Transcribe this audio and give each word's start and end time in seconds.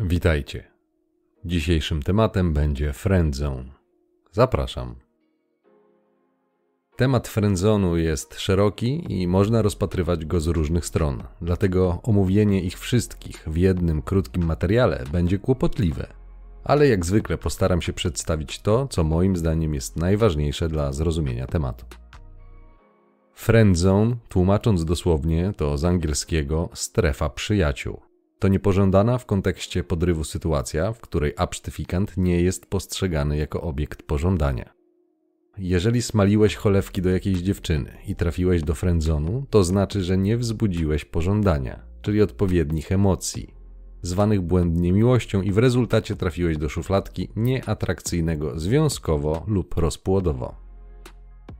Witajcie. 0.00 0.64
Dzisiejszym 1.44 2.02
tematem 2.02 2.52
będzie 2.52 2.92
friendzone. 2.92 3.64
Zapraszam. 4.32 4.94
Temat 6.96 7.28
friendzonu 7.28 7.96
jest 7.96 8.40
szeroki 8.40 9.20
i 9.20 9.28
można 9.28 9.62
rozpatrywać 9.62 10.24
go 10.24 10.40
z 10.40 10.46
różnych 10.46 10.86
stron, 10.86 11.22
dlatego 11.40 12.00
omówienie 12.02 12.62
ich 12.62 12.78
wszystkich 12.78 13.44
w 13.46 13.56
jednym 13.56 14.02
krótkim 14.02 14.44
materiale 14.44 15.04
będzie 15.12 15.38
kłopotliwe. 15.38 16.06
Ale 16.64 16.88
jak 16.88 17.06
zwykle 17.06 17.38
postaram 17.38 17.82
się 17.82 17.92
przedstawić 17.92 18.60
to, 18.60 18.88
co 18.88 19.04
moim 19.04 19.36
zdaniem 19.36 19.74
jest 19.74 19.96
najważniejsze 19.96 20.68
dla 20.68 20.92
zrozumienia 20.92 21.46
tematu. 21.46 21.84
Friendzone, 23.34 24.16
tłumacząc 24.28 24.84
dosłownie, 24.84 25.52
to 25.56 25.78
z 25.78 25.84
angielskiego 25.84 26.68
strefa 26.74 27.30
przyjaciół. 27.30 28.07
To 28.38 28.48
niepożądana 28.48 29.18
w 29.18 29.26
kontekście 29.26 29.84
podrywu 29.84 30.24
sytuacja, 30.24 30.92
w 30.92 31.00
której 31.00 31.32
absztyfikant 31.36 32.16
nie 32.16 32.42
jest 32.42 32.66
postrzegany 32.66 33.36
jako 33.36 33.60
obiekt 33.60 34.02
pożądania. 34.02 34.72
Jeżeli 35.58 36.02
smaliłeś 36.02 36.56
cholewki 36.56 37.02
do 37.02 37.10
jakiejś 37.10 37.38
dziewczyny 37.38 37.92
i 38.06 38.16
trafiłeś 38.16 38.62
do 38.62 38.74
frędzonu, 38.74 39.46
to 39.50 39.64
znaczy, 39.64 40.02
że 40.02 40.18
nie 40.18 40.36
wzbudziłeś 40.36 41.04
pożądania, 41.04 41.80
czyli 42.02 42.22
odpowiednich 42.22 42.92
emocji, 42.92 43.54
zwanych 44.02 44.40
błędnie 44.40 44.92
miłością 44.92 45.42
i 45.42 45.52
w 45.52 45.58
rezultacie 45.58 46.16
trafiłeś 46.16 46.56
do 46.56 46.68
szufladki 46.68 47.28
nieatrakcyjnego 47.36 48.60
związkowo 48.60 49.44
lub 49.46 49.76
rozpłodowo. 49.76 50.54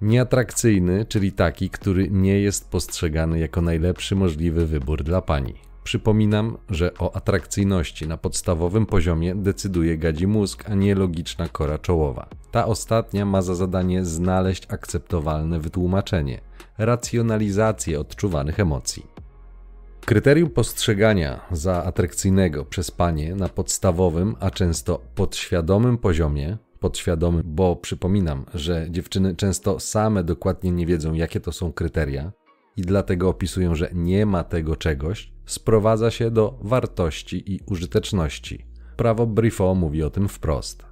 Nieatrakcyjny, 0.03 1.05
czyli 1.05 1.33
taki, 1.33 1.71
który 1.71 2.11
nie 2.11 2.41
jest 2.41 2.71
postrzegany 2.71 3.39
jako 3.39 3.63
najlepszy 3.63 4.17
możliwy 4.17 4.67
wybór 4.67 5.03
dla 5.03 5.23
pani. 5.23 5.55
Przypominam, 5.85 6.57
że 6.71 6.95
o 6.99 7.17
atrakcyjności 7.17 8.09
na 8.09 8.17
podstawowym 8.17 8.87
poziomie 8.87 9.35
decyduje 9.35 9.99
gadzi 9.99 10.27
mózg, 10.27 10.65
a 10.71 10.75
nie 10.75 10.95
logiczna 10.95 11.49
kora 11.49 11.79
czołowa. 11.79 12.29
Ta 12.51 12.67
ostatnia 12.67 13.27
ma 13.27 13.43
za 13.43 13.55
zadanie 13.55 14.05
znaleźć 14.05 14.67
akceptowalne 14.69 15.61
wytłumaczenie, 15.61 16.41
racjonalizację 16.79 18.01
odczuwanych 18.01 18.61
emocji. 18.61 19.07
Kryterium 20.09 20.51
postrzegania 20.51 21.41
za 21.51 21.85
atrakcyjnego 21.85 22.65
przez 22.65 22.91
panie 22.91 23.35
na 23.35 23.49
podstawowym, 23.49 24.37
a 24.41 24.51
często 24.51 25.01
podświadomym 25.15 25.99
poziomie, 25.99 26.59
podświadomym, 26.81 27.43
bo 27.45 27.77
przypominam, 27.77 28.45
że 28.55 28.87
dziewczyny 28.91 29.37
często 29.37 29.81
same 29.81 30.25
dokładnie 30.25 30.71
nie 30.71 30.87
wiedzą, 30.87 31.15
jakie 31.15 31.41
to 31.41 31.53
są 31.53 31.73
kryteria, 31.73 32.33
i 32.79 32.83
dlatego 32.83 33.29
opisują, 33.29 33.75
że 33.75 33.91
nie 33.95 34.27
ma 34.27 34.45
tego 34.45 34.77
czegoś, 34.77 35.33
sprowadza 35.47 36.11
się 36.11 36.31
do 36.31 36.59
wartości 36.63 37.55
i 37.55 37.61
użyteczności. 37.67 38.67
Prawo 38.97 39.27
Brifo 39.27 39.75
mówi 39.75 40.03
o 40.03 40.11
tym 40.11 40.29
wprost. 40.29 40.85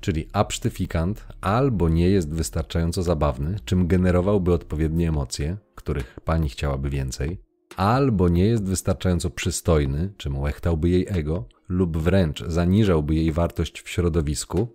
Czyli 0.00 0.28
absztyfikant 0.32 1.26
albo 1.40 1.88
nie 1.88 2.08
jest 2.08 2.34
wystarczająco 2.34 3.02
zabawny, 3.02 3.56
czym 3.64 3.86
generowałby 3.86 4.52
odpowiednie 4.52 5.08
emocje, 5.08 5.56
których 5.74 6.20
pani 6.24 6.48
chciałaby 6.48 6.90
więcej, 6.90 7.40
albo 7.76 8.28
nie 8.28 8.44
jest 8.44 8.64
wystarczająco 8.64 9.30
przystojny, 9.30 10.12
czym 10.16 10.38
łechtałby 10.38 10.88
jej 10.88 11.06
ego, 11.08 11.44
lub 11.68 11.98
wręcz 11.98 12.44
zaniżałby 12.46 13.14
jej 13.14 13.32
wartość 13.32 13.80
w 13.80 13.88
środowisku, 13.88 14.68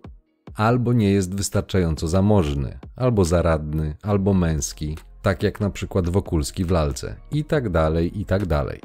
albo 0.54 0.92
nie 0.92 1.10
jest 1.10 1.34
wystarczająco 1.34 2.08
zamożny, 2.08 2.78
albo 2.96 3.24
zaradny, 3.24 3.96
albo 4.02 4.34
męski, 4.34 4.96
tak 5.22 5.42
jak 5.42 5.60
na 5.60 5.70
przykład 5.70 6.08
Wokulski 6.08 6.64
w 6.64 6.70
lalce, 6.70 7.16
i 7.30 7.44
tak 7.44 7.68
dalej, 7.68 8.20
i 8.20 8.24
tak 8.24 8.46
dalej. 8.46 8.80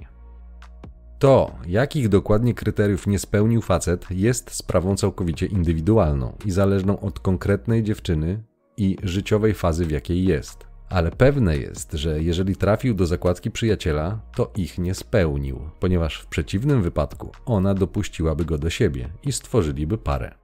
To, 1.19 1.51
jakich 1.67 2.09
dokładnie 2.09 2.53
kryteriów 2.53 3.07
nie 3.07 3.19
spełnił 3.19 3.61
facet, 3.61 4.05
jest 4.11 4.51
sprawą 4.51 4.95
całkowicie 4.95 5.45
indywidualną 5.45 6.37
i 6.45 6.51
zależną 6.51 6.99
od 6.99 7.19
konkretnej 7.19 7.83
dziewczyny 7.83 8.43
i 8.77 8.97
życiowej 9.03 9.53
fazy, 9.53 9.85
w 9.85 9.91
jakiej 9.91 10.25
jest. 10.25 10.67
Ale 10.89 11.11
pewne 11.11 11.57
jest, 11.57 11.91
że 11.91 12.23
jeżeli 12.23 12.55
trafił 12.55 12.93
do 12.93 13.05
zakładki 13.05 13.51
przyjaciela, 13.51 14.19
to 14.35 14.51
ich 14.55 14.77
nie 14.77 14.93
spełnił, 14.93 15.69
ponieważ 15.79 16.19
w 16.19 16.27
przeciwnym 16.27 16.81
wypadku 16.81 17.31
ona 17.45 17.73
dopuściłaby 17.73 18.45
go 18.45 18.57
do 18.57 18.69
siebie 18.69 19.09
i 19.23 19.31
stworzyliby 19.31 19.97
parę. 19.97 20.35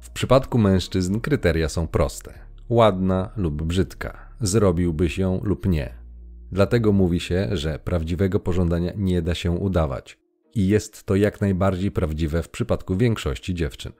W 0.00 0.10
przypadku 0.10 0.58
mężczyzn 0.58 1.20
kryteria 1.20 1.68
są 1.68 1.86
proste: 1.86 2.34
ładna 2.68 3.30
lub 3.36 3.62
brzydka, 3.62 4.29
zrobiłbyś 4.40 5.18
ją 5.18 5.40
lub 5.42 5.66
nie. 5.66 5.94
Dlatego 6.52 6.92
mówi 6.92 7.20
się, 7.20 7.48
że 7.52 7.78
prawdziwego 7.78 8.40
pożądania 8.40 8.92
nie 8.96 9.22
da 9.22 9.34
się 9.34 9.50
udawać. 9.50 10.18
I 10.54 10.68
jest 10.68 11.04
to 11.04 11.16
jak 11.16 11.40
najbardziej 11.40 11.90
prawdziwe 11.90 12.42
w 12.42 12.48
przypadku 12.48 12.96
większości 12.96 13.54
dziewczyn. 13.54 13.92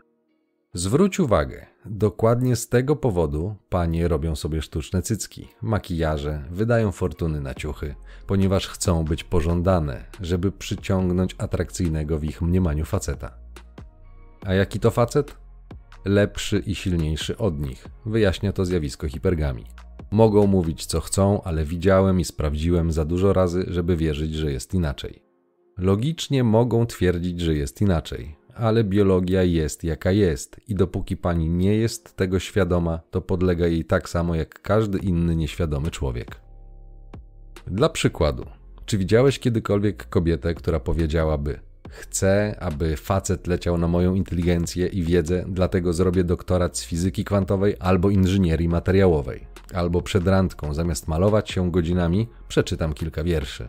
Zwróć 0.75 1.21
uwagę, 1.21 1.67
dokładnie 1.84 2.56
z 2.56 2.69
tego 2.69 2.97
powodu 2.97 3.56
panie 3.69 4.09
robią 4.09 4.37
sobie 4.37 4.62
sztuczne 4.62 5.03
cycki, 5.03 5.49
makijaże, 5.62 6.45
wydają 6.51 6.93
fortuny 6.93 7.41
na 7.41 7.55
ciuchy, 7.55 7.95
ponieważ 8.27 8.69
chcą 8.69 9.05
być 9.05 9.25
pożądane, 9.25 10.05
żeby 10.21 10.53
przyciągnąć 10.53 11.34
atrakcyjnego 11.39 12.19
w 12.19 12.25
ich 12.25 12.43
mniemaniu 12.43 12.84
faceta. 12.84 13.34
A 14.45 14.55
jaki 14.55 14.81
to 14.81 14.91
facet? 14.91 15.37
Lepszy 16.05 16.59
i 16.59 16.75
silniejszy 16.75 17.37
od 17.37 17.61
nich, 17.61 17.89
wyjaśnia 18.07 18.53
to 18.53 18.65
zjawisko 18.65 19.09
hipergami. 19.09 19.65
Mogą 20.10 20.47
mówić 20.47 20.87
co 20.87 21.00
chcą, 21.00 21.43
ale 21.43 21.65
widziałem 21.65 22.21
i 22.21 22.25
sprawdziłem 22.25 22.93
za 22.93 23.04
dużo 23.04 23.32
razy, 23.32 23.65
żeby 23.69 23.97
wierzyć, 23.97 24.34
że 24.34 24.53
jest 24.53 24.75
inaczej. 24.75 25.22
Logicznie 25.78 26.44
mogą 26.44 26.87
twierdzić, 26.87 27.41
że 27.41 27.54
jest 27.54 27.81
inaczej, 27.81 28.37
ale 28.54 28.84
biologia 28.84 29.43
jest 29.43 29.84
jaka 29.84 30.12
jest 30.12 30.60
i 30.69 30.75
dopóki 30.75 31.16
pani 31.16 31.50
nie 31.50 31.75
jest 31.75 32.16
tego 32.16 32.38
świadoma, 32.38 33.00
to 33.10 33.21
podlega 33.21 33.66
jej 33.66 33.84
tak 33.84 34.09
samo 34.09 34.34
jak 34.34 34.62
każdy 34.62 34.98
inny 34.98 35.37
nieświadomy 35.37 35.91
człowiek. 35.91 36.41
Dla 37.66 37.88
przykładu, 37.88 38.47
czy 38.87 38.98
widziałeś 38.98 39.38
kiedykolwiek 39.38 40.09
kobietę, 40.09 40.54
która 40.54 40.81
powiedziałaby: 40.81 41.60
Chcę, 41.91 42.56
aby 42.61 42.97
facet 42.97 43.47
leciał 43.47 43.78
na 43.78 43.89
moją 43.89 44.15
inteligencję 44.15 44.87
i 44.87 45.03
wiedzę, 45.03 45.45
dlatego 45.49 45.93
zrobię 45.93 46.25
doktorat 46.25 46.78
z 46.78 46.84
fizyki 46.84 47.25
kwantowej 47.25 47.75
albo 47.81 48.11
inżynierii 48.11 48.69
materiałowej 48.69 49.47
albo 49.75 50.03
przed 50.03 50.27
randką, 50.27 50.75
zamiast 50.75 51.09
malować 51.09 51.51
się 51.51 51.71
godzinami, 51.71 52.28
przeczytam 52.49 52.93
kilka 52.93 53.25
wierszy. 53.25 53.69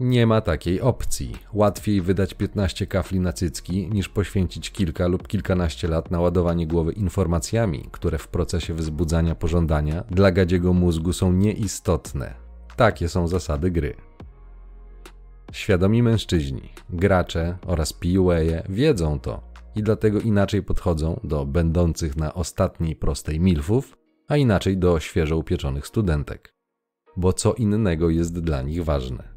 Nie 0.00 0.26
ma 0.26 0.40
takiej 0.40 0.80
opcji. 0.80 1.32
Łatwiej 1.52 2.00
wydać 2.00 2.34
15 2.34 2.86
kafli 2.86 3.20
na 3.20 3.32
cycki, 3.32 3.88
niż 3.88 4.08
poświęcić 4.08 4.70
kilka 4.70 5.06
lub 5.06 5.28
kilkanaście 5.28 5.88
lat 5.88 6.10
na 6.10 6.20
ładowanie 6.20 6.66
głowy 6.66 6.92
informacjami, 6.92 7.88
które 7.92 8.18
w 8.18 8.28
procesie 8.28 8.74
wzbudzania 8.74 9.34
pożądania 9.34 10.04
dla 10.10 10.32
gadziego 10.32 10.72
mózgu 10.72 11.12
są 11.12 11.32
nieistotne. 11.32 12.34
Takie 12.76 13.08
są 13.08 13.28
zasady 13.28 13.70
gry. 13.70 13.94
Świadomi 15.52 16.02
mężczyźni, 16.02 16.62
gracze 16.90 17.58
oraz 17.66 17.92
PUA 17.92 18.36
wiedzą 18.68 19.20
to 19.20 19.52
i 19.76 19.82
dlatego 19.82 20.20
inaczej 20.20 20.62
podchodzą 20.62 21.20
do 21.24 21.46
będących 21.46 22.16
na 22.16 22.34
ostatniej 22.34 22.96
prostej 22.96 23.40
milfów 23.40 23.98
a 24.28 24.36
inaczej 24.36 24.78
do 24.78 25.00
świeżo 25.00 25.36
upieczonych 25.36 25.86
studentek. 25.86 26.54
Bo 27.16 27.32
co 27.32 27.54
innego 27.54 28.10
jest 28.10 28.40
dla 28.40 28.62
nich 28.62 28.84
ważne. 28.84 29.28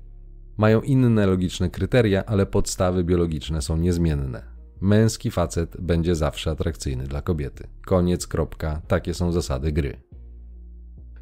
Mają 0.58 0.82
inne 0.82 1.28
logiczne 1.28 1.70
kryteria, 1.70 2.26
ale 2.26 2.46
podstawy 2.46 3.04
biologiczne 3.04 3.62
są 3.62 3.78
niezmienne. 3.78 4.44
Męski 4.82 5.32
facet 5.32 5.82
będzie 5.82 6.16
zawsze 6.16 6.52
atrakcyjny 6.52 7.04
dla 7.04 7.22
kobiety. 7.22 7.68
Koniec, 7.86 8.28
kropka, 8.28 8.82
takie 8.88 9.14
są 9.14 9.32
zasady 9.32 9.72
gry. 9.72 10.02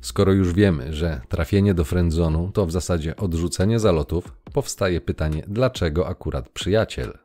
Skoro 0.03 0.33
już 0.33 0.53
wiemy, 0.53 0.93
że 0.93 1.21
trafienie 1.29 1.73
do 1.73 1.83
friendzonu 1.83 2.51
to 2.53 2.65
w 2.65 2.71
zasadzie 2.71 3.15
odrzucenie 3.15 3.79
zalotów, 3.79 4.33
powstaje 4.53 5.01
pytanie, 5.01 5.43
dlaczego 5.47 6.07
akurat 6.07 6.49
przyjaciel? 6.49 7.17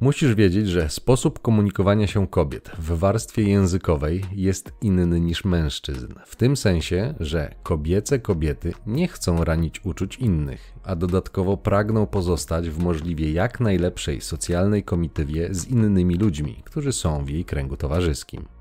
Musisz 0.00 0.34
wiedzieć, 0.34 0.68
że 0.68 0.90
sposób 0.90 1.38
komunikowania 1.38 2.06
się 2.06 2.26
kobiet 2.26 2.70
w 2.78 2.98
warstwie 2.98 3.42
językowej 3.42 4.24
jest 4.32 4.72
inny 4.82 5.20
niż 5.20 5.44
mężczyzn. 5.44 6.14
W 6.26 6.36
tym 6.36 6.56
sensie, 6.56 7.14
że 7.20 7.54
kobiece 7.62 8.18
kobiety 8.18 8.72
nie 8.86 9.08
chcą 9.08 9.44
ranić 9.44 9.84
uczuć 9.84 10.16
innych, 10.16 10.74
a 10.84 10.96
dodatkowo 10.96 11.56
pragną 11.56 12.06
pozostać 12.06 12.70
w 12.70 12.82
możliwie 12.82 13.32
jak 13.32 13.60
najlepszej 13.60 14.20
socjalnej 14.20 14.82
komitywie 14.84 15.48
z 15.54 15.66
innymi 15.66 16.14
ludźmi, 16.14 16.62
którzy 16.64 16.92
są 16.92 17.24
w 17.24 17.28
jej 17.28 17.44
kręgu 17.44 17.76
towarzyskim. 17.76 18.57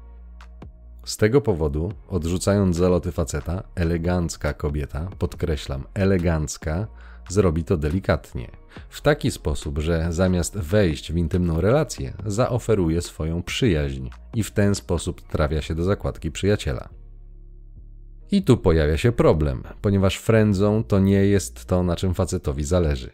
Z 1.07 1.17
tego 1.17 1.41
powodu, 1.41 1.91
odrzucając 2.07 2.75
zaloty 2.75 3.11
faceta, 3.11 3.63
elegancka 3.75 4.53
kobieta, 4.53 5.09
podkreślam, 5.19 5.83
elegancka, 5.93 6.87
zrobi 7.29 7.63
to 7.63 7.77
delikatnie. 7.77 8.51
W 8.89 9.01
taki 9.01 9.31
sposób, 9.31 9.79
że 9.79 10.07
zamiast 10.09 10.57
wejść 10.57 11.11
w 11.11 11.17
intymną 11.17 11.61
relację, 11.61 12.13
zaoferuje 12.25 13.01
swoją 13.01 13.43
przyjaźń 13.43 14.09
i 14.33 14.43
w 14.43 14.51
ten 14.51 14.75
sposób 14.75 15.21
trafia 15.21 15.61
się 15.61 15.75
do 15.75 15.83
zakładki 15.83 16.31
przyjaciela. 16.31 16.89
I 18.31 18.43
tu 18.43 18.57
pojawia 18.57 18.97
się 18.97 19.11
problem, 19.11 19.63
ponieważ 19.81 20.17
frędzą 20.17 20.83
to 20.83 20.99
nie 20.99 21.25
jest 21.25 21.65
to, 21.65 21.83
na 21.83 21.95
czym 21.95 22.13
facetowi 22.13 22.63
zależy. 22.63 23.11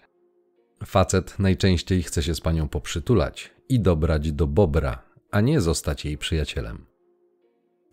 Facet 0.85 1.39
najczęściej 1.39 2.03
chce 2.03 2.23
się 2.23 2.35
z 2.35 2.41
panią 2.41 2.67
poprzytulać 2.67 3.51
i 3.69 3.79
dobrać 3.79 4.31
do 4.31 4.47
bobra, 4.47 5.03
a 5.31 5.41
nie 5.41 5.61
zostać 5.61 6.05
jej 6.05 6.17
przyjacielem. 6.17 6.92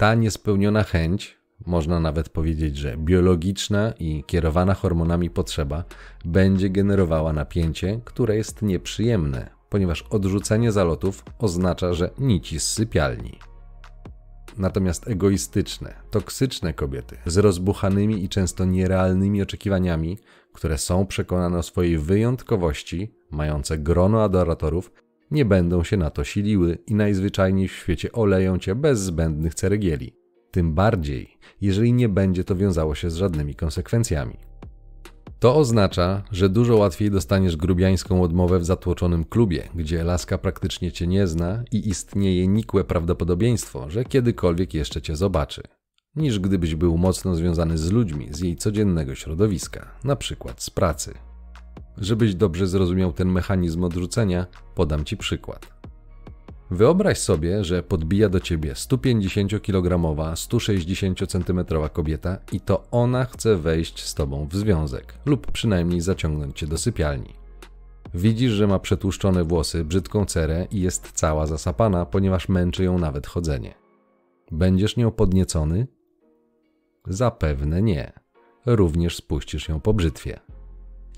Ta 0.01 0.15
niespełniona 0.15 0.83
chęć, 0.83 1.39
można 1.67 2.01
nawet 2.01 2.29
powiedzieć, 2.29 2.77
że 2.77 2.97
biologiczna 2.97 3.93
i 3.99 4.25
kierowana 4.27 4.75
hormonami 4.75 5.31
potrzeba, 5.31 5.85
będzie 6.25 6.71
generowała 6.71 7.33
napięcie, 7.33 8.01
które 8.05 8.37
jest 8.37 8.63
nieprzyjemne, 8.63 9.51
ponieważ 9.69 10.03
odrzucenie 10.03 10.73
zalotów 10.73 11.25
oznacza, 11.39 11.93
że 11.93 12.11
nici 12.19 12.61
z 12.61 12.69
sypialni. 12.73 13.39
Natomiast 14.59 15.09
egoistyczne, 15.09 15.95
toksyczne 16.11 16.75
kobiety 16.75 17.17
z 17.27 17.39
rozbuchanymi 17.39 18.25
i 18.25 18.29
często 18.29 18.65
nierealnymi 18.65 19.43
oczekiwaniami, 19.43 20.19
które 20.53 20.79
są 20.79 21.07
przekonane 21.07 21.59
o 21.59 21.63
swojej 21.63 21.99
wyjątkowości, 21.99 23.15
mające 23.31 23.79
grono 23.79 24.23
adoratorów, 24.23 24.93
nie 25.31 25.45
będą 25.45 25.85
się 25.85 25.97
na 25.97 26.11
to 26.11 26.25
siliły 26.25 26.79
i 26.87 26.95
najzwyczajniej 26.95 27.69
w 27.69 27.73
świecie 27.73 28.13
oleją 28.13 28.59
cię 28.59 28.75
bez 28.75 29.01
zbędnych 29.01 29.55
ceregieli. 29.55 30.13
Tym 30.51 30.75
bardziej, 30.75 31.39
jeżeli 31.61 31.93
nie 31.93 32.09
będzie 32.09 32.45
to 32.45 32.57
wiązało 32.57 32.95
się 32.95 33.11
z 33.11 33.15
żadnymi 33.15 33.55
konsekwencjami. 33.55 34.37
To 35.39 35.57
oznacza, 35.57 36.23
że 36.33 36.49
dużo 36.49 36.77
łatwiej 36.77 37.11
dostaniesz 37.11 37.57
grubiańską 37.57 38.23
odmowę 38.23 38.59
w 38.59 38.65
zatłoczonym 38.65 39.25
klubie, 39.25 39.69
gdzie 39.75 40.05
laska 40.05 40.39
praktycznie 40.39 40.93
cię 40.93 41.07
nie 41.07 41.27
zna 41.27 41.63
i 41.73 41.89
istnieje 41.89 42.49
nikłe 42.49 42.85
prawdopodobieństwo, 42.85 43.91
że 43.91 44.05
kiedykolwiek 44.05 44.75
jeszcze 44.75 45.03
cię 45.03 45.17
zobaczy, 45.17 45.63
niż 46.17 46.39
gdybyś 46.39 46.75
był 46.75 46.99
mocno 46.99 47.35
związany 47.35 47.79
z 47.79 47.91
ludźmi 47.91 48.29
z 48.31 48.41
jej 48.41 48.57
codziennego 48.57 49.15
środowiska, 49.15 49.91
na 50.05 50.17
przykład 50.17 50.63
z 50.63 50.71
pracy. 50.71 51.30
Żebyś 51.99 52.35
dobrze 52.35 52.67
zrozumiał 52.67 53.13
ten 53.13 53.29
mechanizm 53.29 53.85
odrzucenia, 53.85 54.47
podam 54.75 55.05
ci 55.05 55.17
przykład. 55.17 55.81
Wyobraź 56.71 57.19
sobie, 57.19 57.65
że 57.65 57.83
podbija 57.83 58.29
do 58.29 58.41
ciebie 58.41 58.73
150-kilogramowa, 58.73 60.33
160-centymetrowa 60.33 61.91
kobieta 61.91 62.39
i 62.53 62.61
to 62.61 62.85
ona 62.91 63.25
chce 63.25 63.57
wejść 63.57 64.05
z 64.05 64.15
tobą 64.15 64.49
w 64.49 64.55
związek, 64.55 65.15
lub 65.27 65.53
przynajmniej 65.53 66.01
zaciągnąć 66.01 66.59
cię 66.59 66.67
do 66.67 66.79
sypialni. 66.79 67.35
Widzisz, 68.15 68.53
że 68.53 68.67
ma 68.67 68.79
przetłuszczone 68.79 69.45
włosy, 69.45 69.85
brzydką 69.85 70.25
cerę 70.25 70.67
i 70.71 70.81
jest 70.81 71.13
cała 71.13 71.47
zasapana, 71.47 72.07
ponieważ 72.07 72.49
męczy 72.49 72.85
ją 72.85 72.99
nawet 72.99 73.27
chodzenie. 73.27 73.75
Będziesz 74.51 74.97
nią 74.97 75.11
podniecony? 75.11 75.87
Zapewne 77.07 77.83
nie. 77.83 78.13
Również 78.67 79.17
spuścisz 79.17 79.69
ją 79.69 79.81
po 79.81 79.95
brzytwie. 79.95 80.41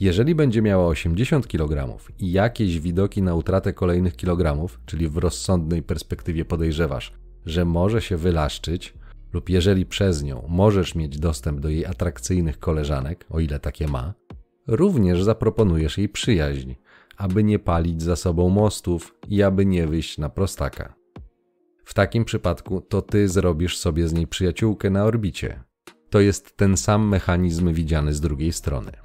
Jeżeli 0.02 0.34
będzie 0.34 0.62
miała 0.62 0.86
80 0.86 1.48
kg 1.48 1.98
i 2.18 2.32
jakieś 2.32 2.80
widoki 2.80 3.22
na 3.22 3.34
utratę 3.34 3.72
kolejnych 3.72 4.16
kilogramów, 4.16 4.80
czyli 4.86 5.08
w 5.08 5.16
rozsądnej 5.16 5.82
perspektywie 5.82 6.44
podejrzewasz, 6.44 7.12
że 7.46 7.64
może 7.64 8.02
się 8.02 8.16
wylaszczyć, 8.16 8.94
lub 9.32 9.48
jeżeli 9.48 9.86
przez 9.86 10.22
nią 10.22 10.44
możesz 10.48 10.94
mieć 10.94 11.18
dostęp 11.18 11.60
do 11.60 11.68
jej 11.68 11.86
atrakcyjnych 11.86 12.58
koleżanek, 12.58 13.26
o 13.30 13.40
ile 13.40 13.58
takie 13.58 13.88
ma, 13.88 14.14
również 14.66 15.22
zaproponujesz 15.22 15.98
jej 15.98 16.08
przyjaźń, 16.08 16.74
aby 17.16 17.44
nie 17.44 17.58
palić 17.58 18.02
za 18.02 18.16
sobą 18.16 18.48
mostów 18.48 19.14
i 19.28 19.42
aby 19.42 19.66
nie 19.66 19.86
wyjść 19.86 20.18
na 20.18 20.28
prostaka. 20.28 20.94
W 21.84 21.94
takim 21.94 22.24
przypadku 22.24 22.80
to 22.80 23.02
ty 23.02 23.28
zrobisz 23.28 23.78
sobie 23.78 24.08
z 24.08 24.12
niej 24.12 24.26
przyjaciółkę 24.26 24.90
na 24.90 25.04
orbicie. 25.04 25.64
To 26.10 26.20
jest 26.20 26.56
ten 26.56 26.76
sam 26.76 27.08
mechanizm 27.08 27.72
widziany 27.72 28.14
z 28.14 28.20
drugiej 28.20 28.52
strony. 28.52 29.01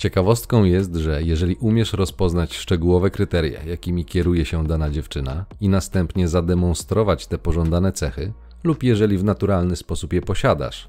Ciekawostką 0.00 0.64
jest, 0.64 0.94
że 0.94 1.22
jeżeli 1.22 1.56
umiesz 1.56 1.92
rozpoznać 1.92 2.56
szczegółowe 2.56 3.10
kryteria, 3.10 3.62
jakimi 3.62 4.04
kieruje 4.04 4.44
się 4.44 4.66
dana 4.66 4.90
dziewczyna, 4.90 5.46
i 5.60 5.68
następnie 5.68 6.28
zademonstrować 6.28 7.26
te 7.26 7.38
pożądane 7.38 7.92
cechy, 7.92 8.32
lub 8.64 8.82
jeżeli 8.82 9.18
w 9.18 9.24
naturalny 9.24 9.76
sposób 9.76 10.12
je 10.12 10.22
posiadasz, 10.22 10.88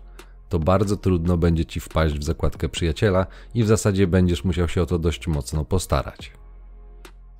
to 0.49 0.59
bardzo 0.59 0.97
trudno 0.97 1.37
będzie 1.37 1.65
ci 1.65 1.79
wpaść 1.79 2.15
w 2.15 2.23
zakładkę 2.23 2.69
przyjaciela 2.69 3.25
i 3.53 3.63
w 3.63 3.67
zasadzie 3.67 4.07
będziesz 4.07 4.43
musiał 4.43 4.67
się 4.67 4.81
o 4.81 4.85
to 4.85 4.99
dość 4.99 5.27
mocno 5.27 5.65
postarać. 5.65 6.31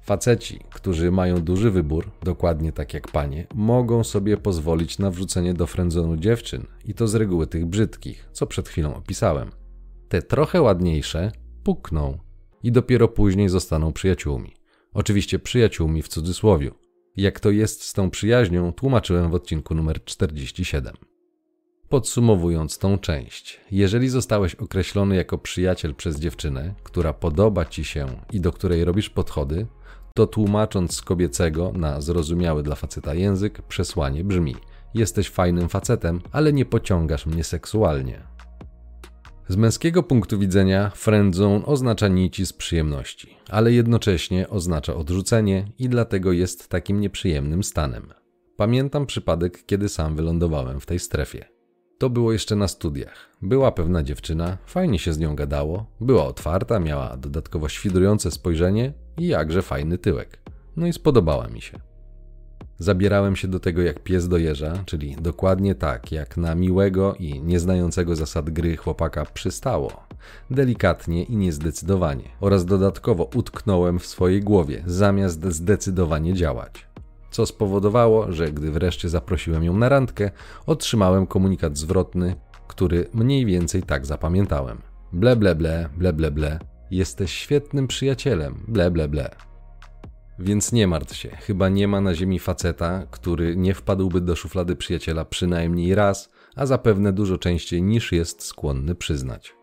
Faceci, 0.02 0.60
którzy 0.70 1.12
mają 1.12 1.36
duży 1.36 1.72
wybór, 1.72 2.12
dokładnie 2.24 2.72
tak 2.72 2.94
jak 2.94 3.08
panie, 3.08 3.48
mogą 3.56 4.04
sobie 4.04 4.38
pozwolić 4.38 5.00
na 5.00 5.12
wrzucenie 5.12 5.54
do 5.54 5.68
frędzonu 5.68 6.18
dziewczyn 6.18 6.66
i 6.86 6.94
to 6.94 7.08
z 7.08 7.16
reguły 7.16 7.48
tych 7.48 7.66
brzydkich, 7.66 8.30
co 8.32 8.48
przed 8.48 8.70
chwilą 8.70 8.96
opisałem. 8.96 9.52
Te 10.10 10.22
trochę 10.22 10.62
ładniejsze 10.62 11.32
pukną 11.64 12.18
i 12.64 12.72
dopiero 12.72 13.08
później 13.08 13.50
zostaną 13.50 13.94
przyjaciółmi. 13.94 14.54
Oczywiście 14.94 15.40
przyjaciółmi 15.40 16.02
w 16.02 16.08
cudzysłowie. 16.08 16.72
Jak 17.18 17.40
to 17.40 17.52
jest 17.52 17.84
z 17.84 17.94
tą 17.94 18.10
przyjaźnią, 18.10 18.74
tłumaczyłem 18.74 19.32
w 19.32 19.36
odcinku 19.36 19.76
numer 19.76 20.04
47. 20.06 20.94
Podsumowując 21.90 22.78
tą 22.78 22.98
część, 22.98 23.60
jeżeli 23.72 24.10
zostałeś 24.10 24.56
określony 24.56 25.16
jako 25.16 25.38
przyjaciel 25.38 25.96
przez 25.96 26.20
dziewczynę, 26.20 26.74
która 26.84 27.14
podoba 27.14 27.66
ci 27.66 27.84
się 27.84 28.08
i 28.34 28.42
do 28.42 28.52
której 28.52 28.86
robisz 28.86 29.10
podchody, 29.10 29.68
to 30.16 30.28
tłumacząc 30.28 30.96
z 30.96 31.02
kobiecego 31.02 31.72
na 31.76 32.02
zrozumiały 32.02 32.64
dla 32.64 32.76
faceta 32.76 33.14
język, 33.14 33.62
przesłanie 33.62 34.24
brzmi: 34.24 34.56
Jesteś 34.94 35.30
fajnym 35.30 35.70
facetem, 35.70 36.22
ale 36.32 36.54
nie 36.54 36.66
pociągasz 36.66 37.26
mnie 37.26 37.44
seksualnie. 37.44 38.22
Z 39.52 39.56
męskiego 39.56 40.04
punktu 40.04 40.40
widzenia 40.40 40.92
friendzone 40.96 41.66
oznacza 41.66 42.08
nici 42.08 42.46
z 42.46 42.54
przyjemności, 42.54 43.38
ale 43.50 43.72
jednocześnie 43.72 44.50
oznacza 44.50 44.96
odrzucenie 44.96 45.66
i 45.80 45.90
dlatego 45.90 46.32
jest 46.32 46.68
takim 46.68 47.02
nieprzyjemnym 47.02 47.64
stanem. 47.64 48.14
Pamiętam 48.58 49.06
przypadek, 49.06 49.66
kiedy 49.66 49.90
sam 49.90 50.16
wylądowałem 50.16 50.80
w 50.80 50.86
tej 50.86 51.00
strefie. 51.00 51.46
To 51.98 52.10
było 52.10 52.32
jeszcze 52.32 52.56
na 52.56 52.68
studiach. 52.68 53.38
Była 53.42 53.72
pewna 53.72 54.04
dziewczyna, 54.04 54.58
fajnie 54.66 55.00
się 55.00 55.14
z 55.14 55.20
nią 55.20 55.36
gadało, 55.36 55.86
była 56.02 56.26
otwarta, 56.26 56.80
miała 56.80 57.18
dodatkowo 57.18 57.70
świdrujące 57.70 58.32
spojrzenie 58.32 58.94
i 59.18 59.28
jakże 59.28 59.62
fajny 59.62 59.98
tyłek. 59.98 60.40
No 60.76 60.88
i 60.88 60.94
spodobała 60.94 61.48
mi 61.48 61.62
się. 61.62 61.91
Zabierałem 62.82 63.36
się 63.36 63.48
do 63.48 63.60
tego 63.60 63.82
jak 63.82 64.00
pies 64.00 64.28
do 64.28 64.38
jeża, 64.38 64.74
czyli 64.86 65.16
dokładnie 65.16 65.76
tak, 65.76 66.12
jak 66.12 66.38
na 66.38 66.56
miłego 66.56 67.16
i 67.20 67.42
nieznającego 67.42 68.16
zasad 68.16 68.50
gry 68.50 68.78
chłopaka 68.78 69.26
przystało. 69.26 69.92
Delikatnie 70.52 71.24
i 71.24 71.36
niezdecydowanie. 71.36 72.24
Oraz 72.40 72.66
dodatkowo 72.66 73.30
utknąłem 73.36 74.00
w 74.00 74.06
swojej 74.06 74.42
głowie, 74.42 74.84
zamiast 74.86 75.46
zdecydowanie 75.46 76.34
działać. 76.34 76.88
Co 77.32 77.46
spowodowało, 77.46 78.32
że 78.32 78.52
gdy 78.52 78.72
wreszcie 78.72 79.10
zaprosiłem 79.10 79.64
ją 79.64 79.78
na 79.78 79.90
randkę, 79.90 80.32
otrzymałem 80.66 81.28
komunikat 81.28 81.78
zwrotny, 81.78 82.36
który 82.68 83.10
mniej 83.14 83.46
więcej 83.46 83.84
tak 83.84 84.06
zapamiętałem. 84.06 84.82
Ble 85.14 85.36
ble 85.36 85.56
ble, 85.56 85.90
ble 85.98 86.14
ble 86.14 86.32
ble. 86.32 86.60
Jesteś 86.92 87.32
świetnym 87.32 87.88
przyjacielem, 87.88 88.66
ble 88.68 88.92
ble 88.92 89.08
ble. 89.08 89.51
Więc 90.42 90.72
nie 90.72 90.88
martw 90.88 91.16
się, 91.16 91.30
chyba 91.30 91.70
nie 91.70 91.88
ma 91.88 92.02
na 92.02 92.16
ziemi 92.16 92.40
faceta, 92.40 93.08
który 93.12 93.56
nie 93.56 93.74
wpadłby 93.74 94.22
do 94.22 94.36
szuflady 94.36 94.76
przyjaciela 94.76 95.26
przynajmniej 95.26 95.96
raz, 95.96 96.30
a 96.56 96.66
zapewne 96.66 97.14
dużo 97.14 97.38
częściej 97.38 97.82
niż 97.82 98.12
jest 98.12 98.44
skłonny 98.44 98.96
przyznać. 98.96 99.54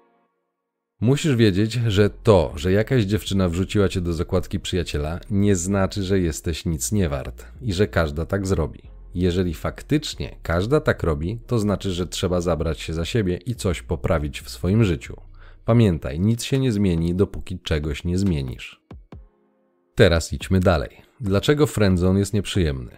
Musisz 1.01 1.37
wiedzieć, 1.37 1.73
że 1.73 2.11
to, 2.11 2.53
że 2.57 2.73
jakaś 2.73 3.05
dziewczyna 3.05 3.49
wrzuciła 3.49 3.89
cię 3.89 4.01
do 4.01 4.13
zakładki 4.13 4.61
przyjaciela, 4.61 5.21
nie 5.31 5.57
znaczy, 5.57 6.03
że 6.03 6.21
jesteś 6.21 6.67
nic 6.67 6.93
nie 6.93 7.09
wart 7.09 7.45
i 7.63 7.73
że 7.73 7.89
każda 7.89 8.27
tak 8.27 8.47
zrobi. 8.47 8.83
Jeżeli 9.15 9.55
faktycznie 9.55 10.37
każda 10.43 10.81
tak 10.81 11.03
robi, 11.03 11.41
to 11.47 11.59
znaczy, 11.59 11.91
że 11.93 12.07
trzeba 12.07 12.41
zabrać 12.41 12.81
się 12.81 12.95
za 12.95 13.05
siebie 13.05 13.37
i 13.37 13.55
coś 13.55 13.83
poprawić 13.83 14.41
w 14.41 14.51
swoim 14.51 14.85
życiu. 14.85 15.17
Pamiętaj, 15.65 16.21
nic 16.21 16.45
się 16.45 16.59
nie 16.59 16.73
zmieni, 16.73 17.15
dopóki 17.15 17.59
czegoś 17.59 18.05
nie 18.05 18.19
zmienisz. 18.19 18.88
Teraz 19.99 20.33
idźmy 20.33 20.61
dalej. 20.61 21.03
Dlaczego 21.21 21.67
friendzone 21.67 22.19
jest 22.19 22.35
nieprzyjemny? 22.35 22.91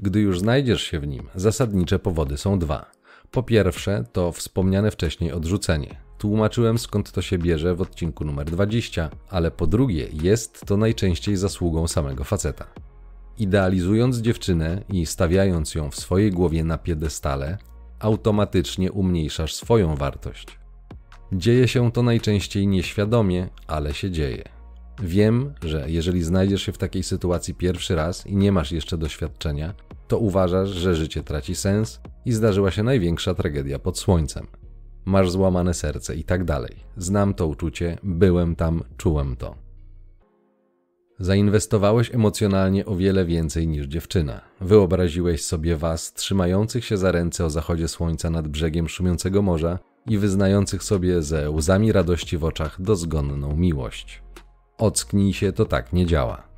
Gdy 0.00 0.20
już 0.20 0.40
znajdziesz 0.40 0.82
się 0.82 1.00
w 1.00 1.06
nim, 1.06 1.28
zasadnicze 1.34 1.98
powody 1.98 2.36
są 2.36 2.58
dwa. 2.58 2.90
Po 3.30 3.42
pierwsze, 3.42 4.04
to 4.12 4.32
wspomniane 4.32 4.90
wcześniej 4.90 5.32
odrzucenie. 5.32 6.00
Tłumaczyłem 6.18 6.78
skąd 6.78 7.12
to 7.12 7.22
się 7.22 7.38
bierze 7.38 7.74
w 7.74 7.80
odcinku 7.80 8.24
numer 8.24 8.46
20, 8.46 9.10
ale 9.30 9.50
po 9.50 9.66
drugie, 9.66 10.08
jest 10.12 10.66
to 10.66 10.76
najczęściej 10.76 11.36
zasługą 11.36 11.88
samego 11.88 12.24
faceta. 12.24 12.66
Idealizując 13.38 14.18
dziewczynę 14.18 14.84
i 14.88 15.06
stawiając 15.06 15.74
ją 15.74 15.90
w 15.90 15.96
swojej 15.96 16.30
głowie 16.30 16.64
na 16.64 16.78
piedestale, 16.78 17.58
automatycznie 18.00 18.92
umniejszasz 18.92 19.54
swoją 19.54 19.96
wartość. 19.96 20.58
Dzieje 21.32 21.68
się 21.68 21.92
to 21.92 22.02
najczęściej 22.02 22.66
nieświadomie, 22.66 23.48
ale 23.66 23.94
się 23.94 24.10
dzieje. 24.10 24.57
Wiem, 25.02 25.52
że 25.64 25.84
jeżeli 25.90 26.22
znajdziesz 26.22 26.62
się 26.62 26.72
w 26.72 26.78
takiej 26.78 27.02
sytuacji 27.02 27.54
pierwszy 27.54 27.94
raz 27.94 28.26
i 28.26 28.36
nie 28.36 28.52
masz 28.52 28.72
jeszcze 28.72 28.98
doświadczenia, 28.98 29.74
to 30.08 30.18
uważasz, 30.18 30.68
że 30.68 30.94
życie 30.94 31.22
traci 31.22 31.54
sens 31.54 32.00
i 32.24 32.32
zdarzyła 32.32 32.70
się 32.70 32.82
największa 32.82 33.34
tragedia 33.34 33.78
pod 33.78 33.98
słońcem. 33.98 34.46
Masz 35.04 35.30
złamane 35.30 35.74
serce 35.74 36.16
i 36.16 36.24
tak 36.24 36.44
dalej. 36.44 36.76
Znam 36.96 37.34
to 37.34 37.46
uczucie, 37.46 37.98
byłem 38.02 38.56
tam, 38.56 38.82
czułem 38.96 39.36
to. 39.36 39.54
Zainwestowałeś 41.18 42.14
emocjonalnie 42.14 42.86
o 42.86 42.96
wiele 42.96 43.24
więcej 43.24 43.68
niż 43.68 43.86
dziewczyna. 43.86 44.40
Wyobraziłeś 44.60 45.44
sobie 45.44 45.76
was 45.76 46.12
trzymających 46.12 46.84
się 46.84 46.96
za 46.96 47.12
ręce 47.12 47.44
o 47.44 47.50
zachodzie 47.50 47.88
słońca 47.88 48.30
nad 48.30 48.48
brzegiem 48.48 48.88
szumiącego 48.88 49.42
morza 49.42 49.78
i 50.06 50.18
wyznających 50.18 50.82
sobie 50.82 51.22
ze 51.22 51.50
łzami 51.50 51.92
radości 51.92 52.38
w 52.38 52.44
oczach 52.44 52.82
dozgonną 52.82 53.56
miłość. 53.56 54.22
Ocknij 54.78 55.32
się, 55.32 55.52
to 55.52 55.64
tak 55.64 55.92
nie 55.92 56.06
działa. 56.06 56.48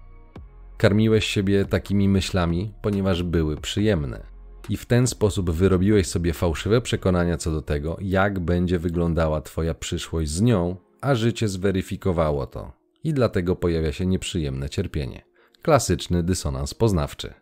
Karmiłeś 0.76 1.24
siebie 1.24 1.64
takimi 1.64 2.08
myślami, 2.08 2.72
ponieważ 2.82 3.22
były 3.22 3.56
przyjemne. 3.56 4.22
I 4.68 4.76
w 4.76 4.86
ten 4.86 5.06
sposób 5.06 5.50
wyrobiłeś 5.50 6.06
sobie 6.06 6.32
fałszywe 6.32 6.80
przekonania 6.80 7.36
co 7.36 7.50
do 7.50 7.62
tego, 7.62 7.96
jak 8.00 8.40
będzie 8.40 8.78
wyglądała 8.78 9.40
Twoja 9.40 9.74
przyszłość 9.74 10.30
z 10.30 10.40
nią, 10.40 10.76
a 11.00 11.14
życie 11.14 11.48
zweryfikowało 11.48 12.46
to. 12.46 12.72
I 13.04 13.12
dlatego 13.12 13.56
pojawia 13.56 13.92
się 13.92 14.06
nieprzyjemne 14.06 14.68
cierpienie. 14.68 15.22
Klasyczny 15.62 16.22
dysonans 16.22 16.74
poznawczy. 16.74 17.34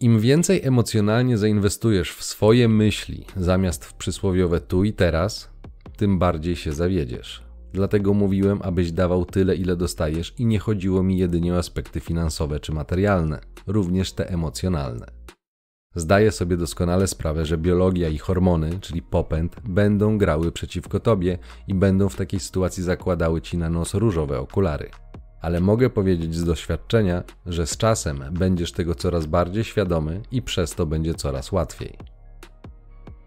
Im 0.00 0.20
więcej 0.20 0.60
emocjonalnie 0.64 1.38
zainwestujesz 1.38 2.12
w 2.12 2.24
swoje 2.24 2.68
myśli 2.68 3.24
zamiast 3.36 3.84
w 3.84 3.94
przysłowiowe 3.94 4.60
tu 4.60 4.84
i 4.84 4.92
teraz, 4.92 5.50
tym 5.96 6.18
bardziej 6.18 6.56
się 6.56 6.72
zawiedziesz. 6.72 7.49
Dlatego 7.72 8.14
mówiłem, 8.14 8.60
abyś 8.62 8.92
dawał 8.92 9.24
tyle, 9.24 9.56
ile 9.56 9.76
dostajesz, 9.76 10.34
i 10.38 10.46
nie 10.46 10.58
chodziło 10.58 11.02
mi 11.02 11.18
jedynie 11.18 11.54
o 11.54 11.58
aspekty 11.58 12.00
finansowe 12.00 12.60
czy 12.60 12.72
materialne, 12.72 13.40
również 13.66 14.12
te 14.12 14.30
emocjonalne. 14.30 15.06
Zdaję 15.94 16.32
sobie 16.32 16.56
doskonale 16.56 17.06
sprawę, 17.06 17.46
że 17.46 17.58
biologia 17.58 18.08
i 18.08 18.18
hormony, 18.18 18.78
czyli 18.80 19.02
popęd, 19.02 19.56
będą 19.64 20.18
grały 20.18 20.52
przeciwko 20.52 21.00
tobie 21.00 21.38
i 21.68 21.74
będą 21.74 22.08
w 22.08 22.16
takiej 22.16 22.40
sytuacji 22.40 22.82
zakładały 22.82 23.40
ci 23.40 23.58
na 23.58 23.70
nos 23.70 23.94
różowe 23.94 24.40
okulary 24.40 24.90
ale 25.40 25.60
mogę 25.60 25.90
powiedzieć 25.90 26.34
z 26.34 26.44
doświadczenia, 26.44 27.22
że 27.46 27.66
z 27.66 27.76
czasem 27.76 28.24
będziesz 28.32 28.72
tego 28.72 28.94
coraz 28.94 29.26
bardziej 29.26 29.64
świadomy 29.64 30.22
i 30.30 30.42
przez 30.42 30.74
to 30.74 30.86
będzie 30.86 31.14
coraz 31.14 31.52
łatwiej. 31.52 32.19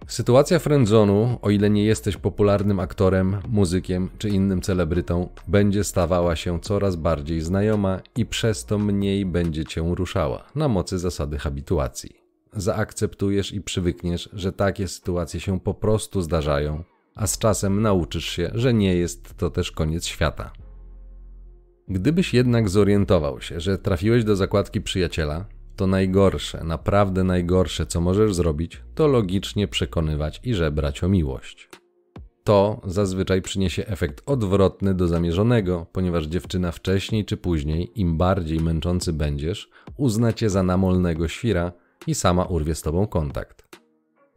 Sytuacja 0.08 0.60
friendzonu, 0.60 1.40
o 1.42 1.50
ile 1.50 1.70
nie 1.70 1.86
jesteś 1.86 2.18
popularnym 2.18 2.80
aktorem, 2.80 3.38
muzykiem 3.50 4.10
czy 4.18 4.30
innym 4.30 4.62
celebrytą, 4.62 5.30
będzie 5.48 5.84
stawała 5.84 6.36
się 6.36 6.60
coraz 6.60 6.96
bardziej 6.96 7.42
znajoma 7.42 8.00
i 8.16 8.26
przez 8.26 8.66
to 8.66 8.78
mniej 8.80 9.26
będzie 9.26 9.66
cię 9.66 9.94
ruszała 9.96 10.44
na 10.56 10.68
mocy 10.68 11.00
zasady 11.00 11.38
habituacji. 11.38 12.10
Zaakceptujesz 12.54 13.54
i 13.54 13.62
przywykniesz, 13.62 14.30
że 14.34 14.52
takie 14.52 14.88
sytuacje 14.88 15.40
się 15.40 15.60
po 15.60 15.74
prostu 15.74 16.22
zdarzają, 16.22 16.84
a 17.16 17.28
z 17.28 17.38
czasem 17.38 17.82
nauczysz 17.82 18.26
się, 18.26 18.52
że 18.54 18.74
nie 18.74 18.96
jest 18.96 19.38
to 19.38 19.50
też 19.50 19.72
koniec 19.72 20.06
świata. 20.06 20.52
Gdybyś 21.88 22.34
jednak 22.34 22.70
zorientował 22.70 23.42
się, 23.42 23.60
że 23.60 23.78
trafiłeś 23.78 24.24
do 24.24 24.36
zakładki 24.36 24.82
przyjaciela, 24.82 25.46
to 25.76 25.88
najgorsze, 25.88 26.64
naprawdę 26.64 27.24
najgorsze, 27.24 27.86
co 27.86 28.02
możesz 28.02 28.34
zrobić, 28.34 28.82
to 28.96 29.08
logicznie 29.08 29.68
przekonywać 29.68 30.40
i 30.44 30.54
żebrać 30.54 31.04
o 31.04 31.10
miłość. 31.10 31.70
To 32.44 32.82
zazwyczaj 32.86 33.42
przyniesie 33.42 33.88
efekt 33.88 34.24
odwrotny 34.26 34.94
do 34.94 35.08
zamierzonego, 35.08 35.86
ponieważ 35.92 36.26
dziewczyna 36.26 36.72
wcześniej 36.72 37.26
czy 37.26 37.38
później, 37.38 37.92
im 37.96 38.18
bardziej 38.18 38.60
męczący 38.60 39.14
będziesz, 39.14 39.70
uzna 39.98 40.34
cię 40.34 40.50
za 40.50 40.64
namolnego 40.64 41.28
świra 41.28 41.72
i 42.08 42.16
sama 42.16 42.46
urwie 42.46 42.76
z 42.76 42.82
tobą 42.82 43.08
kontakt. 43.08 43.64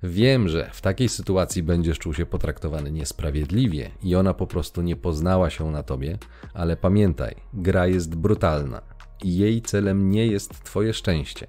Wiem, 0.03 0.49
że 0.49 0.71
w 0.73 0.81
takiej 0.81 1.09
sytuacji 1.09 1.63
będziesz 1.63 1.99
czuł 1.99 2.15
się 2.15 2.27
potraktowany 2.27 2.93
niesprawiedliwie 2.93 3.91
i 4.03 4.15
ona 4.15 4.35
po 4.35 4.47
prostu 4.47 4.83
nie 4.83 4.97
poznała 4.97 5.51
się 5.51 5.71
na 5.71 5.83
tobie, 5.83 6.19
ale 6.55 6.77
pamiętaj, 6.77 7.35
gra 7.55 7.87
jest 7.87 8.15
brutalna 8.15 8.96
i 9.25 9.37
jej 9.37 9.63
celem 9.63 10.11
nie 10.11 10.27
jest 10.27 10.65
twoje 10.65 10.93
szczęście. 10.93 11.47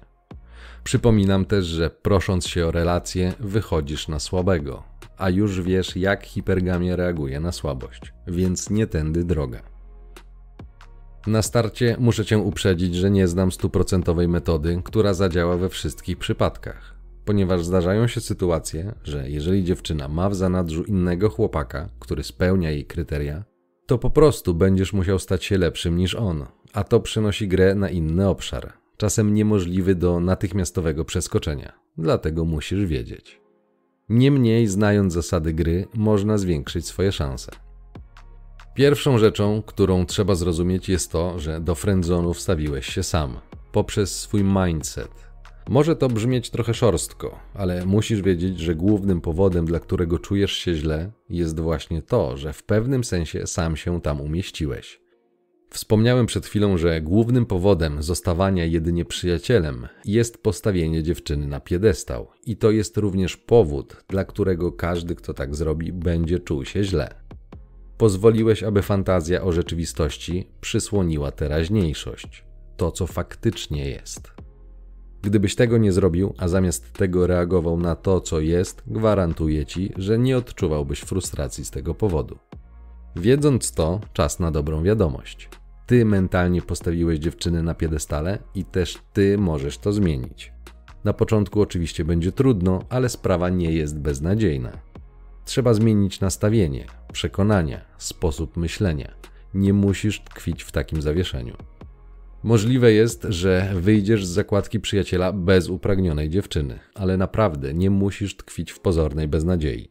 Przypominam 0.84 1.44
też, 1.44 1.66
że 1.66 1.90
prosząc 1.90 2.46
się 2.46 2.66
o 2.66 2.70
relację, 2.70 3.32
wychodzisz 3.40 4.08
na 4.08 4.18
słabego, 4.18 4.82
a 5.18 5.30
już 5.30 5.62
wiesz, 5.62 5.96
jak 5.96 6.26
hipergamia 6.26 6.96
reaguje 6.96 7.40
na 7.40 7.52
słabość, 7.52 8.12
więc 8.26 8.70
nie 8.70 8.86
tędy 8.86 9.24
droga. 9.24 9.62
Na 11.26 11.42
starcie 11.42 11.96
muszę 11.98 12.24
cię 12.24 12.38
uprzedzić, 12.38 12.94
że 12.94 13.10
nie 13.10 13.28
znam 13.28 13.52
stuprocentowej 13.52 14.28
metody, 14.28 14.80
która 14.84 15.14
zadziała 15.14 15.56
we 15.56 15.68
wszystkich 15.68 16.18
przypadkach 16.18 16.98
ponieważ 17.28 17.64
zdarzają 17.64 18.06
się 18.06 18.20
sytuacje, 18.20 18.94
że 19.04 19.30
jeżeli 19.30 19.64
dziewczyna 19.64 20.08
ma 20.08 20.30
w 20.30 20.34
zanadrzu 20.34 20.84
innego 20.84 21.30
chłopaka, 21.30 21.88
który 21.98 22.24
spełnia 22.24 22.70
jej 22.70 22.84
kryteria, 22.84 23.44
to 23.88 23.98
po 23.98 24.10
prostu 24.10 24.54
będziesz 24.54 24.92
musiał 24.92 25.18
stać 25.18 25.44
się 25.44 25.58
lepszym 25.58 25.96
niż 25.96 26.14
on, 26.14 26.46
a 26.72 26.84
to 26.84 27.00
przynosi 27.00 27.48
grę 27.48 27.74
na 27.74 27.90
inny 27.90 28.28
obszar, 28.28 28.72
czasem 28.96 29.34
niemożliwy 29.34 29.94
do 29.94 30.20
natychmiastowego 30.20 31.04
przeskoczenia, 31.04 31.72
dlatego 31.98 32.44
musisz 32.44 32.84
wiedzieć. 32.84 33.40
Niemniej, 34.08 34.66
znając 34.66 35.12
zasady 35.12 35.52
gry, 35.52 35.86
można 35.94 36.38
zwiększyć 36.38 36.86
swoje 36.86 37.12
szanse. 37.12 37.52
Pierwszą 38.74 39.18
rzeczą, 39.18 39.62
którą 39.66 40.06
trzeba 40.06 40.34
zrozumieć, 40.34 40.88
jest 40.88 41.12
to, 41.12 41.38
że 41.38 41.60
do 41.60 41.74
friendzonu 41.74 42.34
wstawiłeś 42.34 42.86
się 42.86 43.02
sam, 43.02 43.36
poprzez 43.72 44.20
swój 44.20 44.44
mindset, 44.44 45.27
może 45.68 45.96
to 45.96 46.08
brzmieć 46.08 46.50
trochę 46.50 46.74
szorstko, 46.74 47.38
ale 47.54 47.86
musisz 47.86 48.22
wiedzieć, 48.22 48.58
że 48.58 48.74
głównym 48.74 49.20
powodem, 49.20 49.66
dla 49.66 49.80
którego 49.80 50.18
czujesz 50.18 50.52
się 50.52 50.74
źle, 50.74 51.12
jest 51.30 51.60
właśnie 51.60 52.02
to, 52.02 52.36
że 52.36 52.52
w 52.52 52.62
pewnym 52.62 53.04
sensie 53.04 53.46
sam 53.46 53.76
się 53.76 54.00
tam 54.00 54.20
umieściłeś. 54.20 55.00
Wspomniałem 55.70 56.26
przed 56.26 56.46
chwilą, 56.46 56.78
że 56.78 57.00
głównym 57.00 57.46
powodem 57.46 58.02
zostawania 58.02 58.64
jedynie 58.64 59.04
przyjacielem 59.04 59.88
jest 60.04 60.42
postawienie 60.42 61.02
dziewczyny 61.02 61.46
na 61.46 61.60
piedestał, 61.60 62.28
i 62.46 62.56
to 62.56 62.70
jest 62.70 62.96
również 62.96 63.36
powód, 63.36 63.96
dla 64.08 64.24
którego 64.24 64.72
każdy, 64.72 65.14
kto 65.14 65.34
tak 65.34 65.54
zrobi, 65.54 65.92
będzie 65.92 66.40
czuł 66.40 66.64
się 66.64 66.84
źle. 66.84 67.14
Pozwoliłeś, 67.98 68.62
aby 68.62 68.82
fantazja 68.82 69.42
o 69.42 69.52
rzeczywistości 69.52 70.46
przysłoniła 70.60 71.30
teraźniejszość, 71.30 72.44
to 72.76 72.92
co 72.92 73.06
faktycznie 73.06 73.90
jest. 73.90 74.47
Gdybyś 75.22 75.54
tego 75.54 75.78
nie 75.78 75.92
zrobił, 75.92 76.34
a 76.38 76.48
zamiast 76.48 76.92
tego 76.92 77.26
reagował 77.26 77.78
na 77.78 77.96
to, 77.96 78.20
co 78.20 78.40
jest, 78.40 78.82
gwarantuję 78.86 79.66
ci, 79.66 79.92
że 79.96 80.18
nie 80.18 80.36
odczuwałbyś 80.36 81.00
frustracji 81.00 81.64
z 81.64 81.70
tego 81.70 81.94
powodu. 81.94 82.38
Wiedząc 83.16 83.72
to, 83.72 84.00
czas 84.12 84.40
na 84.40 84.50
dobrą 84.50 84.82
wiadomość. 84.82 85.48
Ty 85.86 86.04
mentalnie 86.04 86.62
postawiłeś 86.62 87.18
dziewczyny 87.18 87.62
na 87.62 87.74
piedestale 87.74 88.38
i 88.54 88.64
też 88.64 88.98
ty 89.12 89.38
możesz 89.38 89.78
to 89.78 89.92
zmienić. 89.92 90.52
Na 91.04 91.12
początku 91.12 91.60
oczywiście 91.60 92.04
będzie 92.04 92.32
trudno, 92.32 92.82
ale 92.88 93.08
sprawa 93.08 93.48
nie 93.48 93.72
jest 93.72 93.98
beznadziejna. 93.98 94.72
Trzeba 95.44 95.74
zmienić 95.74 96.20
nastawienie, 96.20 96.86
przekonania, 97.12 97.80
sposób 97.98 98.56
myślenia. 98.56 99.14
Nie 99.54 99.72
musisz 99.72 100.20
tkwić 100.20 100.62
w 100.62 100.72
takim 100.72 101.02
zawieszeniu. 101.02 101.56
Możliwe 102.42 102.92
jest, 102.92 103.26
że 103.28 103.72
wyjdziesz 103.74 104.26
z 104.26 104.30
zakładki 104.30 104.80
przyjaciela 104.80 105.32
bez 105.32 105.68
upragnionej 105.68 106.30
dziewczyny, 106.30 106.78
ale 106.94 107.16
naprawdę 107.16 107.74
nie 107.74 107.90
musisz 107.90 108.36
tkwić 108.36 108.70
w 108.72 108.80
pozornej 108.80 109.28
beznadziei. 109.28 109.88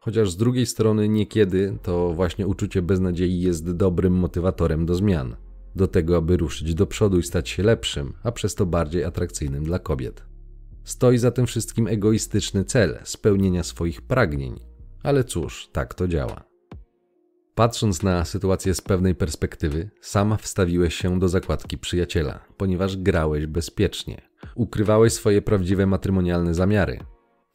Chociaż 0.00 0.30
z 0.30 0.36
drugiej 0.36 0.66
strony 0.66 1.08
niekiedy 1.08 1.78
to 1.82 2.12
właśnie 2.12 2.46
uczucie 2.46 2.82
beznadziei 2.82 3.40
jest 3.40 3.70
dobrym 3.76 4.12
motywatorem 4.12 4.86
do 4.86 4.94
zmian, 4.94 5.36
do 5.76 5.86
tego, 5.88 6.16
aby 6.16 6.36
ruszyć 6.36 6.74
do 6.74 6.86
przodu 6.86 7.18
i 7.18 7.22
stać 7.22 7.48
się 7.48 7.62
lepszym, 7.62 8.12
a 8.22 8.32
przez 8.32 8.54
to 8.54 8.66
bardziej 8.66 9.04
atrakcyjnym 9.04 9.64
dla 9.64 9.78
kobiet. 9.78 10.24
Stoi 10.84 11.18
za 11.18 11.30
tym 11.30 11.46
wszystkim 11.46 11.86
egoistyczny 11.86 12.64
cel 12.64 12.98
spełnienia 13.04 13.62
swoich 13.62 14.02
pragnień, 14.02 14.60
ale 15.02 15.24
cóż, 15.24 15.68
tak 15.72 15.94
to 15.94 16.08
działa. 16.08 16.49
Patrząc 17.60 18.02
na 18.02 18.24
sytuację 18.24 18.74
z 18.74 18.80
pewnej 18.80 19.14
perspektywy, 19.14 19.90
sam 20.00 20.38
wstawiłeś 20.38 20.94
się 20.94 21.18
do 21.18 21.28
zakładki 21.28 21.78
przyjaciela, 21.78 22.40
ponieważ 22.56 22.96
grałeś 22.96 23.46
bezpiecznie. 23.46 24.22
Ukrywałeś 24.54 25.12
swoje 25.12 25.42
prawdziwe 25.42 25.86
matrymonialne 25.86 26.54
zamiary. 26.54 26.98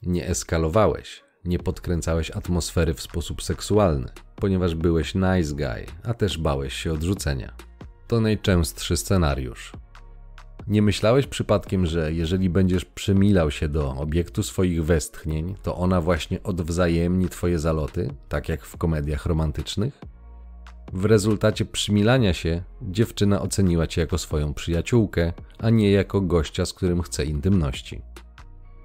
Nie 0.03 0.27
eskalowałeś, 0.27 1.23
nie 1.45 1.59
podkręcałeś 1.59 2.31
atmosfery 2.31 2.93
w 2.93 3.01
sposób 3.01 3.43
seksualny, 3.43 4.07
ponieważ 4.35 4.75
byłeś 4.75 5.15
nice 5.15 5.55
guy, 5.55 5.85
a 6.03 6.13
też 6.13 6.37
bałeś 6.37 6.73
się 6.73 6.93
odrzucenia. 6.93 7.53
To 8.07 8.21
najczęstszy 8.21 8.97
scenariusz. 8.97 9.71
Nie 10.67 10.81
myślałeś 10.81 11.27
przypadkiem, 11.27 11.85
że 11.85 12.13
jeżeli 12.13 12.49
będziesz 12.49 12.85
przymilał 12.85 13.51
się 13.51 13.69
do 13.69 13.95
obiektu 13.95 14.43
swoich 14.43 14.85
westchnień, 14.85 15.55
to 15.63 15.75
ona 15.75 16.01
właśnie 16.01 16.43
odwzajemni 16.43 17.29
twoje 17.29 17.59
zaloty, 17.59 18.13
tak 18.29 18.49
jak 18.49 18.65
w 18.65 18.77
komediach 18.77 19.25
romantycznych? 19.25 20.01
W 20.93 21.05
rezultacie 21.05 21.65
przymilania 21.65 22.33
się 22.33 22.63
dziewczyna 22.81 23.41
oceniła 23.41 23.87
cię 23.87 24.01
jako 24.01 24.17
swoją 24.17 24.53
przyjaciółkę, 24.53 25.33
a 25.59 25.69
nie 25.69 25.91
jako 25.91 26.21
gościa, 26.21 26.65
z 26.65 26.73
którym 26.73 27.01
chce 27.01 27.25
intymności. 27.25 28.01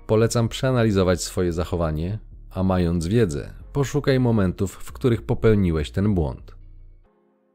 Polecam 0.07 0.49
przeanalizować 0.49 1.23
swoje 1.23 1.53
zachowanie, 1.53 2.19
a 2.51 2.63
mając 2.63 3.07
wiedzę, 3.07 3.53
poszukaj 3.73 4.21
momentów, 4.21 4.73
w 4.73 4.93
których 4.93 5.23
popełniłeś 5.23 5.91
ten 5.91 6.15
błąd. 6.15 6.60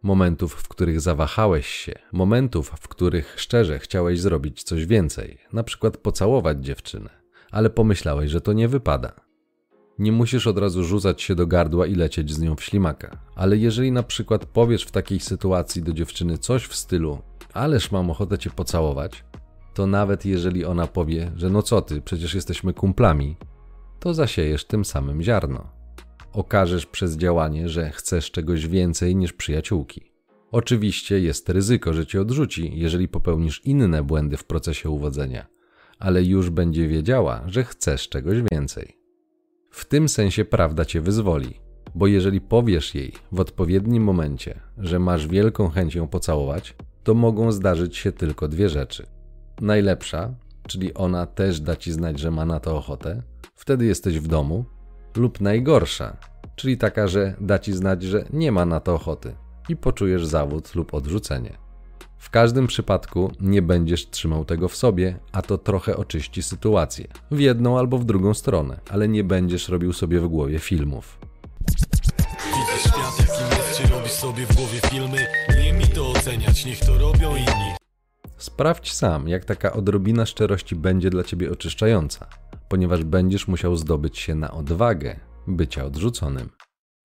Momentów, 0.06 0.54
w 0.54 0.68
których 0.68 1.02
zawahałeś 1.02 1.68
się, 1.68 1.94
momentów, 2.12 2.70
w 2.70 2.88
których 2.88 3.34
szczerze 3.38 3.80
chciałeś 3.80 4.22
zrobić 4.22 4.64
coś 4.64 4.86
więcej, 4.86 5.38
na 5.54 5.64
przykład 5.64 5.98
pocałować 5.98 6.66
dziewczynę, 6.66 7.10
ale 7.52 7.70
pomyślałeś, 7.70 8.32
że 8.32 8.42
to 8.42 8.54
nie 8.54 8.68
wypada. 8.68 9.12
Nie 10.00 10.12
musisz 10.12 10.48
od 10.48 10.58
razu 10.58 10.84
rzucać 10.84 11.22
się 11.22 11.36
do 11.36 11.48
gardła 11.48 11.88
i 11.88 11.96
lecieć 11.96 12.34
z 12.34 12.40
nią 12.40 12.56
w 12.56 12.64
ślimaka, 12.64 13.18
ale 13.36 13.58
jeżeli 13.58 13.92
na 13.92 14.04
przykład 14.04 14.46
powiesz 14.46 14.84
w 14.84 14.92
takiej 14.92 15.20
sytuacji 15.20 15.84
do 15.84 15.94
dziewczyny 15.94 16.38
coś 16.38 16.66
w 16.66 16.76
stylu 16.76 17.22
ależ 17.54 17.92
mam 17.92 18.10
ochotę 18.10 18.38
cię 18.38 18.50
pocałować, 18.50 19.24
to 19.74 19.88
nawet 19.88 20.26
jeżeli 20.26 20.66
ona 20.66 20.88
powie, 20.88 21.32
że 21.36 21.50
no 21.50 21.62
co 21.62 21.82
ty, 21.82 22.02
przecież 22.02 22.34
jesteśmy 22.34 22.74
kumplami, 22.74 23.36
to 24.00 24.14
zasiejesz 24.14 24.66
tym 24.66 24.86
samym 24.86 25.22
ziarno. 25.22 25.75
Okażesz 26.36 26.86
przez 26.86 27.18
działanie, 27.18 27.70
że 27.70 27.90
chcesz 27.90 28.32
czegoś 28.32 28.68
więcej 28.68 29.16
niż 29.16 29.34
przyjaciółki. 29.34 30.12
Oczywiście 30.52 31.20
jest 31.20 31.50
ryzyko, 31.50 31.94
że 31.94 32.06
cię 32.06 32.22
odrzuci, 32.22 32.72
jeżeli 32.76 33.08
popełnisz 33.08 33.62
inne 33.66 34.04
błędy 34.04 34.38
w 34.38 34.44
procesie 34.44 34.90
uwodzenia, 34.90 35.48
ale 36.00 36.24
już 36.24 36.50
będzie 36.50 36.88
wiedziała, 36.88 37.44
że 37.48 37.64
chcesz 37.64 38.10
czegoś 38.10 38.38
więcej. 38.52 38.98
W 39.70 39.86
tym 39.86 40.10
sensie 40.10 40.46
prawda 40.46 40.86
cię 40.86 41.02
wyzwoli, 41.02 41.60
bo 41.96 42.08
jeżeli 42.08 42.42
powiesz 42.42 42.96
jej 42.96 43.14
w 43.32 43.40
odpowiednim 43.40 44.04
momencie, 44.04 44.60
że 44.78 45.00
masz 45.00 45.28
wielką 45.28 45.70
chęć 45.70 45.96
ją 45.96 46.08
pocałować, 46.08 46.76
to 47.04 47.14
mogą 47.14 47.52
zdarzyć 47.52 47.98
się 47.98 48.12
tylko 48.12 48.48
dwie 48.48 48.70
rzeczy. 48.70 49.06
Najlepsza, 49.62 50.34
czyli 50.68 50.94
ona 50.94 51.26
też 51.26 51.60
da 51.60 51.76
ci 51.76 51.92
znać, 51.92 52.20
że 52.20 52.32
ma 52.32 52.46
na 52.46 52.60
to 52.60 52.78
ochotę, 52.78 53.24
wtedy 53.56 53.86
jesteś 53.86 54.20
w 54.20 54.28
domu, 54.28 54.66
lub 55.18 55.42
najgorsza, 55.42 56.18
czyli 56.56 56.78
taka, 56.78 57.08
że 57.08 57.36
da 57.42 57.60
ci 57.60 57.74
znać, 57.74 58.04
że 58.04 58.26
nie 58.34 58.52
ma 58.52 58.66
na 58.66 58.80
to 58.80 58.94
ochoty 58.94 59.36
i 59.70 59.76
poczujesz 59.76 60.26
zawód 60.26 60.76
lub 60.76 60.94
odrzucenie. 60.94 61.58
W 62.18 62.30
każdym 62.30 62.68
przypadku 62.68 63.32
nie 63.42 63.62
będziesz 63.62 64.10
trzymał 64.10 64.46
tego 64.46 64.68
w 64.68 64.76
sobie, 64.76 65.20
a 65.32 65.42
to 65.42 65.58
trochę 65.58 65.98
oczyści 65.98 66.44
sytuację 66.44 67.08
w 67.32 67.40
jedną 67.40 67.80
albo 67.80 67.98
w 67.98 68.06
drugą 68.06 68.34
stronę, 68.34 68.80
ale 68.90 69.08
nie 69.08 69.24
będziesz 69.24 69.70
robił 69.70 69.94
sobie 69.94 70.20
w 70.20 70.28
głowie 70.28 70.60
filmów. 70.60 71.20
Widzisz 72.28 72.82
świat 72.82 73.20
jakim 73.20 73.58
jest, 73.58 73.82
czy 73.82 73.94
robisz 73.94 74.12
sobie 74.12 74.46
w 74.46 74.56
głowie 74.56 74.80
filmy? 74.90 75.18
Nie 75.64 75.74
mi 75.74 75.88
to 75.88 76.12
oceniać, 76.12 76.66
niech 76.66 76.80
to 76.80 76.98
robią 76.98 77.36
inni. 77.36 77.76
Sprawdź 78.38 78.94
sam, 78.94 79.28
jak 79.28 79.46
taka 79.46 79.74
odrobina 79.74 80.26
szczerości 80.26 80.76
będzie 80.76 81.10
dla 81.10 81.24
ciebie 81.24 81.52
oczyszczająca, 81.52 82.28
ponieważ 82.70 83.04
będziesz 83.04 83.48
musiał 83.48 83.76
zdobyć 83.76 84.18
się 84.18 84.36
na 84.36 84.52
odwagę 84.52 85.20
bycia 85.48 85.86
odrzuconym. 85.86 86.50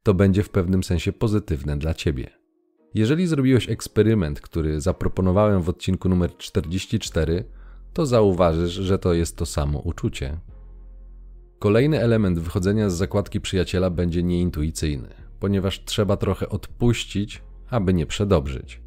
To 0.03 0.15
będzie 0.15 0.43
w 0.43 0.51
pewnym 0.51 0.85
sensie 0.85 1.13
pozytywne 1.13 1.77
dla 1.77 1.95
ciebie. 1.95 2.31
Jeżeli 2.95 3.27
zrobiłeś 3.27 3.71
eksperyment, 3.71 4.41
który 4.41 4.81
zaproponowałem 4.81 5.63
w 5.63 5.69
odcinku 5.69 6.09
numer 6.09 6.37
44, 6.37 7.45
to 7.93 8.07
zauważysz, 8.07 8.73
że 8.73 8.99
to 8.99 9.15
jest 9.15 9.37
to 9.37 9.47
samo 9.47 9.79
uczucie. 9.79 10.41
Kolejny 11.59 12.01
element 12.01 12.39
wychodzenia 12.39 12.91
z 12.91 12.95
zakładki 12.95 13.41
przyjaciela 13.41 13.91
będzie 13.91 14.23
nieintuicyjny, 14.23 15.09
ponieważ 15.41 15.85
trzeba 15.85 16.17
trochę 16.17 16.49
odpuścić, 16.49 17.43
aby 17.71 17.95
nie 17.95 18.07
przedobrzyć. 18.07 18.83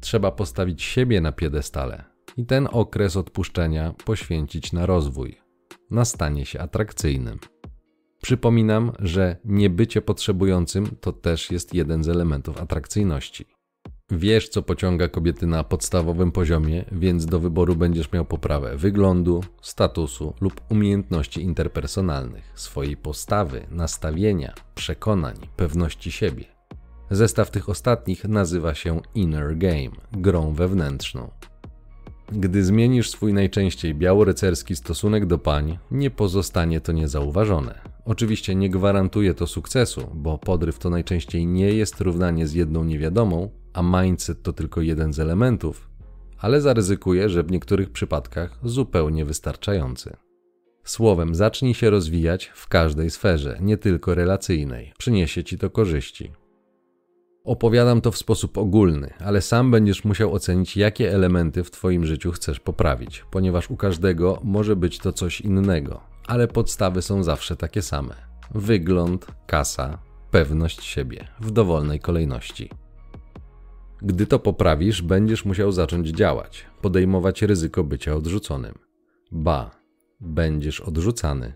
Trzeba 0.00 0.32
postawić 0.32 0.82
siebie 0.82 1.20
na 1.20 1.32
piedestale 1.32 2.04
i 2.36 2.46
ten 2.46 2.68
okres 2.72 3.16
odpuszczenia 3.16 3.94
poświęcić 4.04 4.72
na 4.72 4.86
rozwój, 4.86 5.36
na 5.90 6.04
stanie 6.04 6.46
się 6.46 6.60
atrakcyjnym. 6.60 7.38
Przypominam, 8.22 8.92
że 8.98 9.36
niebycie 9.44 10.02
potrzebującym 10.02 10.86
to 11.00 11.12
też 11.12 11.50
jest 11.50 11.74
jeden 11.74 12.04
z 12.04 12.08
elementów 12.08 12.60
atrakcyjności. 12.60 13.46
Wiesz, 14.10 14.48
co 14.48 14.62
pociąga 14.62 15.08
kobiety 15.08 15.46
na 15.46 15.64
podstawowym 15.64 16.32
poziomie, 16.32 16.84
więc 16.92 17.26
do 17.26 17.40
wyboru 17.40 17.76
będziesz 17.76 18.12
miał 18.12 18.24
poprawę 18.24 18.76
wyglądu, 18.76 19.44
statusu 19.62 20.34
lub 20.40 20.60
umiejętności 20.70 21.42
interpersonalnych, 21.42 22.52
swojej 22.54 22.96
postawy, 22.96 23.66
nastawienia, 23.70 24.54
przekonań, 24.74 25.36
pewności 25.56 26.12
siebie. 26.12 26.44
Zestaw 27.10 27.50
tych 27.50 27.68
ostatnich 27.68 28.24
nazywa 28.24 28.74
się 28.74 29.00
Inner 29.14 29.58
Game 29.58 29.90
grą 30.12 30.52
wewnętrzną. 30.54 31.30
Gdy 32.32 32.64
zmienisz 32.64 33.10
swój 33.10 33.32
najczęściej 33.32 33.94
białorycerski 33.94 34.76
stosunek 34.76 35.26
do 35.26 35.38
pań, 35.38 35.78
nie 35.90 36.10
pozostanie 36.10 36.80
to 36.80 36.92
niezauważone. 36.92 37.80
Oczywiście 38.04 38.54
nie 38.54 38.70
gwarantuje 38.70 39.34
to 39.34 39.46
sukcesu, 39.46 40.10
bo 40.14 40.38
podryw 40.38 40.78
to 40.78 40.90
najczęściej 40.90 41.46
nie 41.46 41.72
jest 41.72 42.00
równanie 42.00 42.46
z 42.46 42.52
jedną 42.52 42.84
niewiadomą, 42.84 43.50
a 43.72 43.82
mindset 43.82 44.42
to 44.42 44.52
tylko 44.52 44.80
jeden 44.80 45.12
z 45.12 45.18
elementów, 45.18 45.88
ale 46.38 46.60
zaryzykuję, 46.60 47.28
że 47.28 47.42
w 47.42 47.50
niektórych 47.50 47.90
przypadkach 47.90 48.58
zupełnie 48.62 49.24
wystarczający. 49.24 50.16
Słowem, 50.84 51.34
zacznij 51.34 51.74
się 51.74 51.90
rozwijać 51.90 52.52
w 52.54 52.68
każdej 52.68 53.10
sferze, 53.10 53.58
nie 53.60 53.76
tylko 53.76 54.14
relacyjnej. 54.14 54.92
Przyniesie 54.98 55.44
ci 55.44 55.58
to 55.58 55.70
korzyści. 55.70 56.32
Opowiadam 57.46 58.00
to 58.00 58.10
w 58.10 58.16
sposób 58.16 58.58
ogólny, 58.58 59.12
ale 59.18 59.42
sam 59.42 59.70
będziesz 59.70 60.04
musiał 60.04 60.34
ocenić, 60.34 60.76
jakie 60.76 61.14
elementy 61.14 61.64
w 61.64 61.70
Twoim 61.70 62.06
życiu 62.06 62.32
chcesz 62.32 62.60
poprawić, 62.60 63.24
ponieważ 63.30 63.70
u 63.70 63.76
każdego 63.76 64.40
może 64.44 64.76
być 64.76 64.98
to 64.98 65.12
coś 65.12 65.40
innego, 65.40 66.00
ale 66.26 66.48
podstawy 66.48 67.02
są 67.02 67.22
zawsze 67.22 67.56
takie 67.56 67.82
same: 67.82 68.14
wygląd, 68.54 69.26
kasa, 69.46 69.98
pewność 70.30 70.84
siebie 70.84 71.28
w 71.40 71.50
dowolnej 71.50 72.00
kolejności. 72.00 72.70
Gdy 74.02 74.26
to 74.26 74.38
poprawisz, 74.38 75.02
będziesz 75.02 75.44
musiał 75.44 75.72
zacząć 75.72 76.08
działać, 76.08 76.66
podejmować 76.82 77.42
ryzyko 77.42 77.84
bycia 77.84 78.14
odrzuconym. 78.14 78.74
Ba, 79.32 79.70
będziesz 80.20 80.80
odrzucany. 80.80 81.52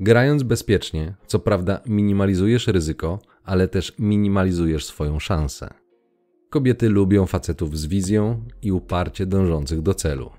Grając 0.00 0.42
bezpiecznie, 0.42 1.14
co 1.26 1.38
prawda 1.38 1.80
minimalizujesz 1.86 2.66
ryzyko, 2.66 3.18
ale 3.50 3.68
też 3.68 3.94
minimalizujesz 3.98 4.84
swoją 4.86 5.18
szansę. 5.18 5.68
Kobiety 6.50 6.88
lubią 6.88 7.26
facetów 7.26 7.78
z 7.78 7.86
wizją 7.86 8.44
i 8.62 8.72
uparcie 8.72 9.26
dążących 9.26 9.82
do 9.82 9.94
celu. 9.94 10.30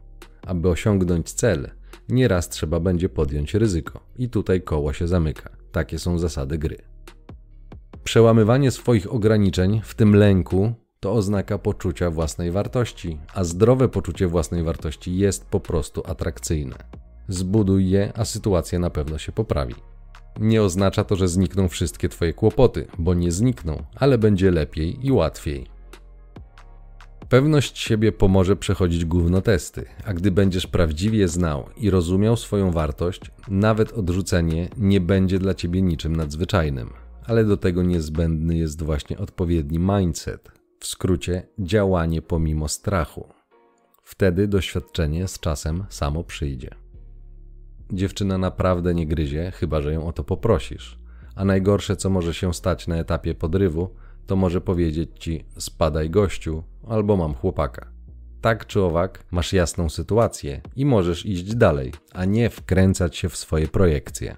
Aby 0.41 0.69
osiągnąć 0.69 1.31
cel, 1.31 1.69
nieraz 2.09 2.49
trzeba 2.49 2.79
będzie 2.79 3.09
podjąć 3.09 3.53
ryzyko, 3.53 3.99
i 4.17 4.29
tutaj 4.29 4.61
koło 4.61 4.93
się 4.93 5.07
zamyka. 5.07 5.49
Takie 5.71 5.99
są 5.99 6.19
zasady 6.19 6.57
gry. 6.57 6.77
Przełamywanie 8.03 8.71
swoich 8.71 9.13
ograniczeń, 9.13 9.81
w 9.83 9.95
tym 9.95 10.15
lęku, 10.15 10.73
to 10.99 11.13
oznaka 11.13 11.57
poczucia 11.57 12.11
własnej 12.11 12.51
wartości, 12.51 13.17
a 13.33 13.43
zdrowe 13.43 13.89
poczucie 13.89 14.27
własnej 14.27 14.63
wartości 14.63 15.17
jest 15.17 15.45
po 15.45 15.59
prostu 15.59 16.03
atrakcyjne. 16.05 16.75
Zbuduj 17.27 17.89
je, 17.89 18.11
a 18.15 18.25
sytuacja 18.25 18.79
na 18.79 18.89
pewno 18.89 19.17
się 19.17 19.31
poprawi. 19.31 19.75
Nie 20.39 20.63
oznacza 20.63 21.03
to, 21.03 21.15
że 21.15 21.27
znikną 21.27 21.67
wszystkie 21.67 22.09
Twoje 22.09 22.33
kłopoty, 22.33 22.87
bo 22.99 23.13
nie 23.13 23.31
znikną, 23.31 23.83
ale 23.95 24.17
będzie 24.17 24.51
lepiej 24.51 25.05
i 25.05 25.11
łatwiej. 25.11 25.65
Pewność 27.29 27.79
siebie 27.79 28.11
pomoże 28.11 28.55
przechodzić 28.55 29.05
gównotesty, 29.05 29.85
a 30.05 30.13
gdy 30.13 30.31
będziesz 30.31 30.67
prawdziwie 30.67 31.27
znał 31.27 31.65
i 31.77 31.89
rozumiał 31.89 32.37
swoją 32.37 32.71
wartość, 32.71 33.21
nawet 33.47 33.93
odrzucenie 33.93 34.69
nie 34.77 35.01
będzie 35.01 35.39
dla 35.39 35.53
ciebie 35.53 35.81
niczym 35.81 36.15
nadzwyczajnym. 36.15 36.89
Ale 37.25 37.45
do 37.45 37.57
tego 37.57 37.83
niezbędny 37.83 38.57
jest 38.57 38.83
właśnie 38.83 39.17
odpowiedni 39.17 39.79
mindset, 39.79 40.51
w 40.79 40.87
skrócie 40.87 41.47
działanie 41.59 42.21
pomimo 42.21 42.67
strachu. 42.67 43.27
Wtedy 44.03 44.47
doświadczenie 44.47 45.27
z 45.27 45.39
czasem 45.39 45.85
samo 45.89 46.23
przyjdzie. 46.23 46.80
Dziewczyna 47.91 48.37
naprawdę 48.37 48.93
nie 48.93 49.07
gryzie, 49.07 49.51
chyba 49.51 49.81
że 49.81 49.93
ją 49.93 50.07
o 50.07 50.13
to 50.13 50.23
poprosisz. 50.23 50.97
A 51.35 51.45
najgorsze, 51.45 51.95
co 51.95 52.09
może 52.09 52.33
się 52.33 52.53
stać 52.53 52.87
na 52.87 52.95
etapie 52.95 53.35
podrywu, 53.35 53.89
to 54.27 54.35
może 54.35 54.61
powiedzieć 54.61 55.09
ci: 55.19 55.45
spadaj 55.57 56.09
gościu, 56.09 56.63
albo 56.87 57.17
mam 57.17 57.33
chłopaka. 57.33 57.91
Tak 58.41 58.67
czy 58.67 58.81
owak, 58.81 59.23
masz 59.31 59.53
jasną 59.53 59.89
sytuację 59.89 60.61
i 60.75 60.85
możesz 60.85 61.25
iść 61.25 61.55
dalej, 61.55 61.91
a 62.13 62.25
nie 62.25 62.49
wkręcać 62.49 63.17
się 63.17 63.29
w 63.29 63.37
swoje 63.37 63.67
projekcje. 63.67 64.37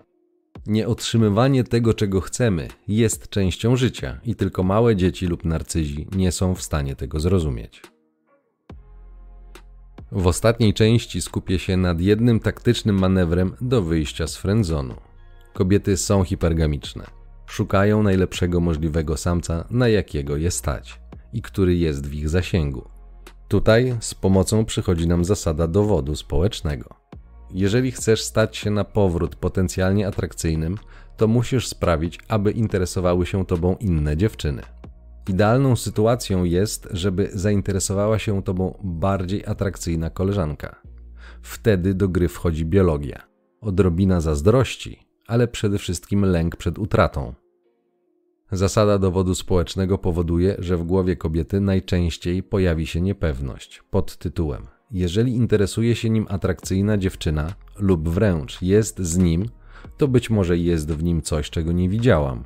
Nieotrzymywanie 0.68 1.63
tego, 1.63 1.94
czego 1.94 2.22
chcemy, 2.22 2.68
jest 2.88 3.30
częścią 3.30 3.76
życia 3.76 4.20
i 4.24 4.36
tylko 4.36 4.63
małe 4.63 4.96
dzieci 4.96 5.28
lub 5.28 5.46
narcyzi 5.46 6.08
nie 6.16 6.32
są 6.32 6.56
w 6.56 6.62
stanie 6.62 6.96
tego 6.96 7.20
zrozumieć. 7.20 7.82
W 10.15 10.28
ostatniej 10.28 10.73
części 10.73 11.21
skupię 11.21 11.60
się 11.60 11.78
nad 11.78 12.02
jednym 12.02 12.39
taktycznym 12.39 12.99
manewrem 12.99 13.56
do 13.62 13.82
wyjścia 13.82 14.28
z 14.28 14.38
frędzonu. 14.38 14.93
Kobiety 15.54 15.97
są 15.97 16.23
hipergamiczne. 16.23 17.06
Szukają 17.45 18.04
najlepszego 18.04 18.60
możliwego 18.60 19.17
samca, 19.17 19.65
na 19.69 19.88
jakiego 19.88 20.38
je 20.38 20.52
stać 20.52 20.99
i 21.34 21.41
który 21.41 21.76
jest 21.76 22.08
w 22.08 22.13
ich 22.13 22.30
zasięgu. 22.30 22.89
Tutaj 23.47 23.95
z 23.99 24.13
pomocą 24.13 24.65
przychodzi 24.65 25.08
nam 25.08 25.26
zasada 25.26 25.67
dowodu 25.67 26.15
społecznego. 26.15 26.89
Jeżeli 27.54 27.91
chcesz 27.91 28.21
stać 28.21 28.58
się 28.58 28.71
na 28.71 28.84
powrót 28.84 29.36
potencjalnie 29.36 30.08
atrakcyjnym, 30.08 30.78
to 31.17 31.28
musisz 31.28 31.67
sprawić, 31.67 32.19
aby 32.28 32.52
interesowały 32.52 33.26
się 33.26 33.45
tobą 33.45 33.76
inne 33.80 34.17
dziewczyny. 34.17 34.63
Idealną 35.30 35.76
sytuacją 35.76 36.44
jest, 36.44 36.88
żeby 36.92 37.30
zainteresowała 37.34 38.20
się 38.20 38.44
tobą 38.44 38.80
bardziej 38.84 39.46
atrakcyjna 39.46 40.10
koleżanka. 40.10 40.82
Wtedy 41.42 41.94
do 41.94 42.10
gry 42.10 42.28
wchodzi 42.28 42.66
biologia, 42.66 43.28
odrobina 43.62 44.22
zazdrości, 44.22 45.08
ale 45.28 45.48
przede 45.48 45.78
wszystkim 45.78 46.26
lęk 46.26 46.56
przed 46.56 46.80
utratą. 46.80 47.34
Zasada 48.52 48.98
dowodu 48.98 49.36
społecznego 49.36 49.98
powoduje, 49.98 50.56
że 50.60 50.78
w 50.78 50.84
głowie 50.84 51.16
kobiety 51.16 51.60
najczęściej 51.60 52.44
pojawi 52.44 52.88
się 52.88 53.02
niepewność 53.02 53.84
pod 53.90 54.18
tytułem: 54.18 54.68
Jeżeli 54.92 55.36
interesuje 55.36 55.96
się 55.96 56.10
nim 56.10 56.26
atrakcyjna 56.30 56.98
dziewczyna 56.98 57.54
lub 57.80 58.10
wręcz 58.10 58.62
jest 58.62 59.00
z 59.00 59.18
nim, 59.18 59.46
to 59.98 60.08
być 60.08 60.30
może 60.30 60.58
jest 60.58 60.92
w 60.92 61.04
nim 61.04 61.22
coś, 61.22 61.50
czego 61.50 61.72
nie 61.72 61.90
widziałam. 61.90 62.44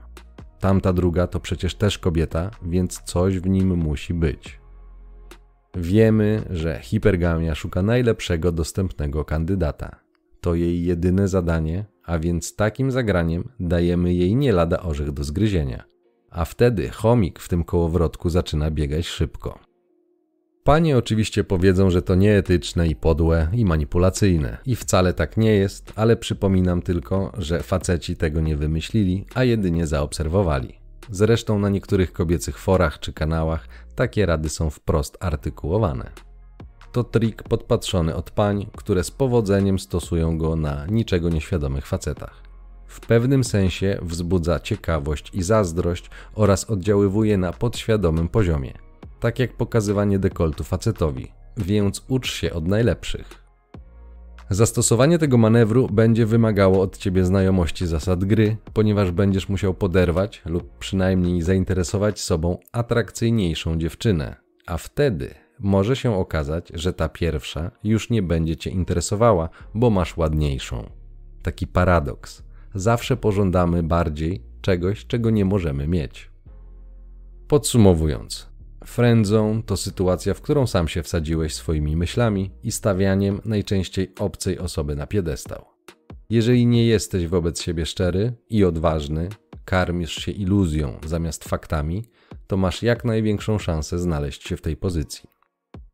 Tamta 0.60 0.93
druga 0.93 1.28
to 1.28 1.39
przecież 1.39 1.76
też 1.76 2.00
kobieta, 2.00 2.52
więc 2.62 3.02
coś 3.02 3.39
w 3.39 3.48
nim 3.48 3.78
musi 3.78 4.13
być. 4.13 4.60
Wiemy, 5.76 6.43
że 6.50 6.80
hipergamia 6.82 7.56
szuka 7.56 7.82
najlepszego 7.82 8.52
dostępnego 8.52 9.26
kandydata. 9.26 10.00
To 10.41 10.56
jej 10.56 10.84
jedyne 10.84 11.28
zadanie, 11.28 11.86
a 12.04 12.20
więc 12.20 12.56
takim 12.56 12.91
zagraniem 12.91 13.50
dajemy 13.60 14.13
jej 14.13 14.36
nie 14.36 14.52
lada 14.52 14.80
orzech 14.80 15.12
do 15.12 15.24
zgryzienia. 15.24 15.84
A 16.30 16.46
wtedy 16.46 16.89
chomik 16.89 17.39
w 17.39 17.50
tym 17.50 17.63
kołowrotku 17.63 18.30
zaczyna 18.30 18.72
biegać 18.72 19.08
szybko. 19.08 19.66
Panie 20.67 20.97
oczywiście 20.97 21.43
powiedzą, 21.43 21.89
że 21.89 22.01
to 22.01 22.15
nieetyczne 22.15 22.88
i 22.88 22.95
podłe 22.95 23.47
i 23.53 23.65
manipulacyjne. 23.65 24.58
I 24.65 24.75
wcale 24.75 25.13
tak 25.13 25.38
nie 25.38 25.56
jest, 25.56 25.93
ale 25.95 26.17
przypominam 26.17 26.82
tylko, 26.82 27.32
że 27.38 27.63
faceci 27.63 28.15
tego 28.15 28.41
nie 28.41 28.58
wymyślili, 28.58 29.25
a 29.36 29.43
jedynie 29.43 29.88
zaobserwowali. 29.88 30.80
Zresztą 31.12 31.60
na 31.60 31.69
niektórych 31.69 32.13
kobiecych 32.13 32.60
forach 32.60 32.99
czy 32.99 33.13
kanałach 33.13 33.67
takie 33.95 34.25
rady 34.25 34.49
są 34.49 34.69
wprost 34.69 35.17
artykułowane. 35.19 36.10
To 36.91 37.03
trik 37.03 37.43
podpatrzony 37.43 38.15
od 38.15 38.32
pań, 38.32 38.67
które 38.77 39.03
z 39.03 39.12
powodzeniem 39.12 39.80
stosują 39.80 40.38
go 40.38 40.56
na 40.56 40.86
niczego 40.86 41.30
nieświadomych 41.30 41.88
facetach. 41.88 42.43
W 42.88 42.99
pewnym 42.99 43.43
sensie 43.43 43.99
wzbudza 44.01 44.60
ciekawość 44.60 45.30
i 45.34 45.43
zazdrość 45.43 46.10
oraz 46.36 46.69
oddziaływuje 46.69 47.38
na 47.38 47.53
podświadomym 47.53 48.27
poziomie– 48.27 48.73
tak 49.19 49.39
jak 49.39 49.53
pokazywanie 49.53 50.19
dekoltu 50.19 50.63
facetowi, 50.63 51.32
więc 51.58 52.06
ucz 52.08 52.34
się 52.34 52.53
od 52.53 52.67
najlepszych. 52.67 53.47
Zastosowanie 54.49 55.19
tego 55.19 55.38
manewru 55.38 55.88
będzie 55.88 56.25
wymagało 56.25 56.82
od 56.82 56.97
ciebie 56.97 57.25
znajomości 57.25 57.88
zasad 57.88 58.25
gry, 58.25 58.58
ponieważ 58.73 59.12
będziesz 59.12 59.49
musiał 59.49 59.73
poderwać 59.73 60.41
lub 60.45 60.77
przynajmniej 60.77 61.41
zainteresować 61.41 62.19
sobą 62.19 62.58
atrakcyjniejszą 62.71 63.77
dziewczynę, 63.77 64.36
a 64.67 64.77
wtedy 64.77 65.34
może 65.60 65.95
się 65.95 66.15
okazać, 66.15 66.71
że 66.73 66.93
ta 66.93 67.10
pierwsza 67.10 67.71
już 67.84 68.10
nie 68.10 68.21
będzie 68.21 68.56
cię 68.56 68.69
interesowała, 68.69 69.49
bo 69.73 69.89
masz 69.89 70.17
ładniejszą. 70.17 70.89
Taki 71.43 71.67
paradoks. 71.67 72.43
Zawsze 72.75 73.17
pożądamy 73.17 73.84
bardziej 73.84 74.43
czegoś, 74.62 75.06
czego 75.06 75.30
nie 75.30 75.45
możemy 75.45 75.88
mieć. 75.88 76.32
Podsumowując, 77.47 78.46
Friendzone 78.88 79.63
to 79.63 79.78
sytuacja, 79.78 80.34
w 80.34 80.41
którą 80.41 80.67
sam 80.67 80.88
się 80.88 81.04
wsadziłeś 81.04 81.54
swoimi 81.54 81.95
myślami 81.95 82.52
i 82.63 82.71
stawianiem 82.71 83.41
najczęściej 83.45 84.12
obcej 84.19 84.60
osoby 84.60 84.95
na 84.95 85.08
piedestał. 85.08 85.65
Jeżeli 86.30 86.65
nie 86.65 86.86
jesteś 86.86 87.28
wobec 87.28 87.62
siebie 87.62 87.86
szczery 87.86 88.34
i 88.50 88.63
odważny, 88.63 89.30
karmisz 89.65 90.15
się 90.15 90.32
iluzją 90.32 91.00
zamiast 91.06 91.43
faktami, 91.43 92.06
to 92.47 92.58
masz 92.58 92.84
jak 92.84 93.06
największą 93.06 93.60
szansę 93.60 94.00
znaleźć 94.00 94.47
się 94.47 94.58
w 94.58 94.62
tej 94.62 94.78
pozycji. 94.78 95.30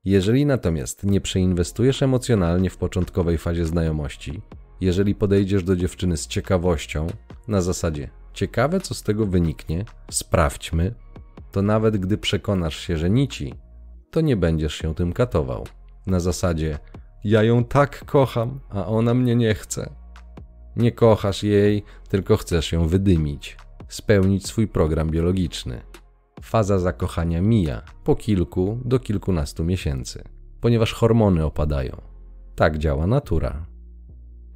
Jeżeli 0.06 0.46
natomiast 0.46 1.04
nie 1.04 1.22
przeinwestujesz 1.22 2.04
emocjonalnie 2.04 2.70
w 2.70 2.78
początkowej 2.78 3.38
fazie 3.38 3.66
znajomości, 3.66 4.42
jeżeli 4.82 5.16
podejdziesz 5.16 5.64
do 5.64 5.76
dziewczyny 5.76 6.18
z 6.18 6.28
ciekawością, 6.28 7.08
na 7.48 7.62
zasadzie 7.62 8.10
ciekawe 8.34 8.80
co 8.80 8.94
z 8.94 9.04
tego 9.04 9.26
wyniknie, 9.26 9.86
sprawdźmy, 10.12 10.96
to 11.54 11.62
nawet 11.62 11.98
gdy 11.98 12.18
przekonasz 12.18 12.78
się, 12.80 12.98
że 12.98 13.10
nici, 13.10 13.54
to 14.12 14.22
nie 14.22 14.38
będziesz 14.38 14.76
się 14.76 14.96
tym 14.96 15.14
katował. 15.14 15.64
Na 16.08 16.20
zasadzie, 16.20 16.80
ja 17.24 17.44
ją 17.44 17.64
tak 17.64 18.06
kocham, 18.06 18.60
a 18.70 18.86
ona 18.86 19.14
mnie 19.14 19.36
nie 19.36 19.54
chce. 19.54 19.90
Nie 20.76 20.92
kochasz 20.92 21.44
jej, 21.44 21.84
tylko 22.10 22.38
chcesz 22.38 22.72
ją 22.72 22.88
wydymić, 22.88 23.58
spełnić 23.88 24.48
swój 24.48 24.68
program 24.68 25.10
biologiczny. 25.10 25.82
Faza 26.42 26.80
zakochania 26.80 27.42
mija 27.42 27.82
po 28.04 28.16
kilku 28.16 28.80
do 28.86 29.00
kilkunastu 29.00 29.64
miesięcy, 29.64 30.24
ponieważ 30.62 30.94
hormony 30.94 31.46
opadają. 31.46 32.02
Tak 32.56 32.78
działa 32.78 33.08
natura. 33.08 33.66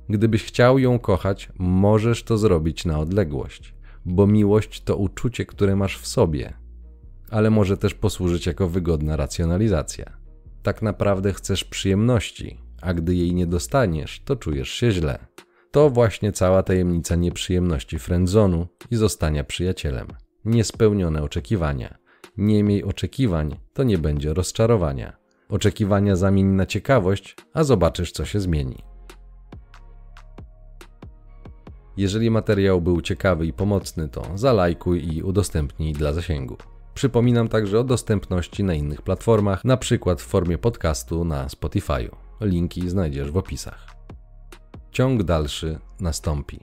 Gdybyś 0.10 0.44
chciał 0.44 0.80
ją 0.80 1.00
kochać, 1.00 1.50
możesz 1.58 2.24
to 2.24 2.38
zrobić 2.38 2.86
na 2.86 3.00
odległość, 3.00 3.76
bo 4.06 4.28
miłość 4.28 4.84
to 4.84 4.96
uczucie, 4.96 5.46
które 5.46 5.76
masz 5.76 5.98
w 5.98 6.08
sobie, 6.08 6.54
ale 7.32 7.50
może 7.50 7.78
też 7.78 7.94
posłużyć 7.94 8.46
jako 8.46 8.68
wygodna 8.68 9.16
racjonalizacja. 9.16 10.18
Tak 10.64 10.82
naprawdę 10.82 11.34
chcesz 11.34 11.64
przyjemności, 11.64 12.62
a 12.82 12.94
gdy 12.94 13.16
jej 13.16 13.34
nie 13.34 13.48
dostaniesz, 13.48 14.22
to 14.26 14.36
czujesz 14.36 14.70
się 14.70 14.92
źle. 14.92 15.20
To 15.72 15.90
właśnie 15.90 16.32
cała 16.32 16.64
tajemnica 16.64 17.16
nieprzyjemności 17.16 18.00
friendzonu 18.00 18.68
i 18.92 18.96
zostania 18.96 19.44
przyjacielem. 19.44 20.08
Niespełnione 20.46 21.24
oczekiwania. 21.24 21.98
Nie 22.38 22.64
miej 22.64 22.84
oczekiwań, 22.84 23.56
to 23.74 23.84
nie 23.84 23.98
będzie 23.98 24.34
rozczarowania. 24.34 25.18
Oczekiwania 25.50 26.16
zamień 26.16 26.46
na 26.46 26.66
ciekawość, 26.66 27.36
a 27.54 27.64
zobaczysz, 27.64 28.12
co 28.12 28.26
się 28.26 28.40
zmieni. 28.40 28.78
Jeżeli 31.98 32.32
materiał 32.32 32.82
był 32.82 33.02
ciekawy 33.02 33.46
i 33.46 33.54
pomocny, 33.54 34.10
to 34.10 34.26
zalajkuj 34.36 35.16
i 35.16 35.24
udostępnij 35.24 35.94
dla 35.94 36.14
zasięgu. 36.14 36.58
Przypominam 36.98 37.48
także 37.48 37.80
o 37.80 37.84
dostępności 37.84 38.64
na 38.64 38.74
innych 38.74 39.02
platformach, 39.02 39.66
na 39.66 39.78
przykład 39.78 40.22
w 40.22 40.26
formie 40.26 40.58
podcastu 40.58 41.26
na 41.26 41.50
Spotify. 41.50 42.10
Linki 42.42 42.90
znajdziesz 42.90 43.32
w 43.32 43.38
opisach. 43.38 43.96
Ciąg 44.92 45.24
dalszy 45.24 45.80
nastąpi. 46.00 46.60